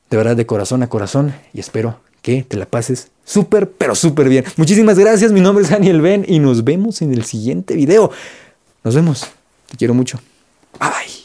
de 0.10 0.18
verdad 0.18 0.36
de 0.36 0.46
corazón 0.46 0.84
a 0.84 0.90
corazón 0.90 1.34
y 1.54 1.60
espero 1.60 2.00
que 2.22 2.44
te 2.44 2.58
la 2.58 2.66
pases 2.66 3.10
súper, 3.24 3.70
pero 3.70 3.96
súper 3.96 4.30
bien. 4.30 4.46
Muchísimas 4.58 4.98
gracias, 4.98 5.32
mi 5.32 5.42
nombre 5.42 5.64
es 5.64 5.70
Daniel 5.70 6.02
Ben 6.02 6.26
y 6.28 6.40
nos 6.40 6.64
vemos 6.64 7.02
en 7.02 7.14
el 7.14 7.26
siguiente 7.26 7.76
video. 7.76 8.12
Nos 8.84 8.96
vemos, 8.96 9.28
te 9.70 9.78
quiero 9.78 9.94
mucho. 9.94 10.20
Bye 10.80 10.90
bye. 10.90 11.20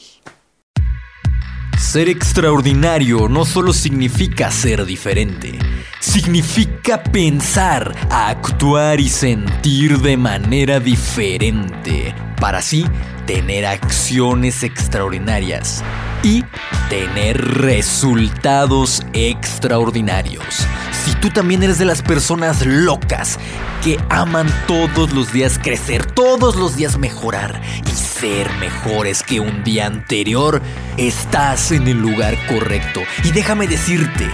Ser 1.78 2.08
extraordinario 2.08 3.28
no 3.28 3.44
solo 3.44 3.72
significa 3.72 4.50
ser 4.50 4.84
diferente, 4.84 5.52
significa 6.00 7.02
pensar, 7.04 7.94
actuar 8.10 8.98
y 8.98 9.08
sentir 9.08 10.00
de 10.00 10.16
manera 10.16 10.80
diferente, 10.80 12.12
para 12.40 12.58
así 12.58 12.84
tener 13.26 13.64
acciones 13.64 14.64
extraordinarias 14.64 15.84
y 16.24 16.42
tener 16.88 17.40
resultados 17.40 19.02
extraordinarios. 19.12 20.66
Si 21.04 21.14
tú 21.16 21.28
también 21.28 21.62
eres 21.62 21.76
de 21.76 21.84
las 21.84 22.00
personas 22.00 22.64
locas 22.64 23.38
que 23.82 23.98
aman 24.08 24.46
todos 24.66 25.12
los 25.12 25.34
días 25.34 25.60
crecer, 25.62 26.06
todos 26.06 26.56
los 26.56 26.76
días 26.76 26.96
mejorar 26.96 27.60
y 27.86 27.90
ser 27.90 28.50
mejores 28.54 29.22
que 29.22 29.38
un 29.38 29.62
día 29.64 29.84
anterior, 29.84 30.62
estás 30.96 31.72
en 31.72 31.88
el 31.88 31.98
lugar 31.98 32.34
correcto. 32.46 33.02
Y 33.22 33.32
déjame 33.32 33.66
decirte, 33.66 34.26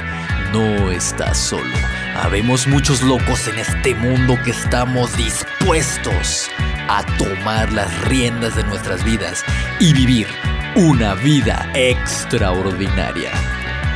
no 0.53 0.93
estás 0.93 1.39
solo. 1.39 1.75
Habemos 2.23 2.69
muchos 2.69 3.03
locos 3.03 3.49
en 3.49 3.59
este 3.59 3.97
mundo 3.97 4.39
que 4.45 4.53
estamos 4.53 5.17
dispuestos 5.17 6.49
a 6.89 7.05
tomar 7.19 7.73
las 7.73 8.01
riendas 8.03 8.55
de 8.55 8.63
nuestras 8.63 9.03
vidas 9.03 9.43
y 9.81 9.93
vivir 9.93 10.29
una 10.77 11.15
vida 11.15 11.69
extraordinaria. 11.75 13.33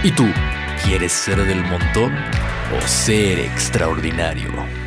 ¿Y 0.02 0.10
tú 0.10 0.26
quieres 0.84 1.12
ser 1.12 1.44
del 1.46 1.62
montón 1.66 2.12
o 2.72 2.88
ser 2.88 3.38
extraordinario? 3.38 4.83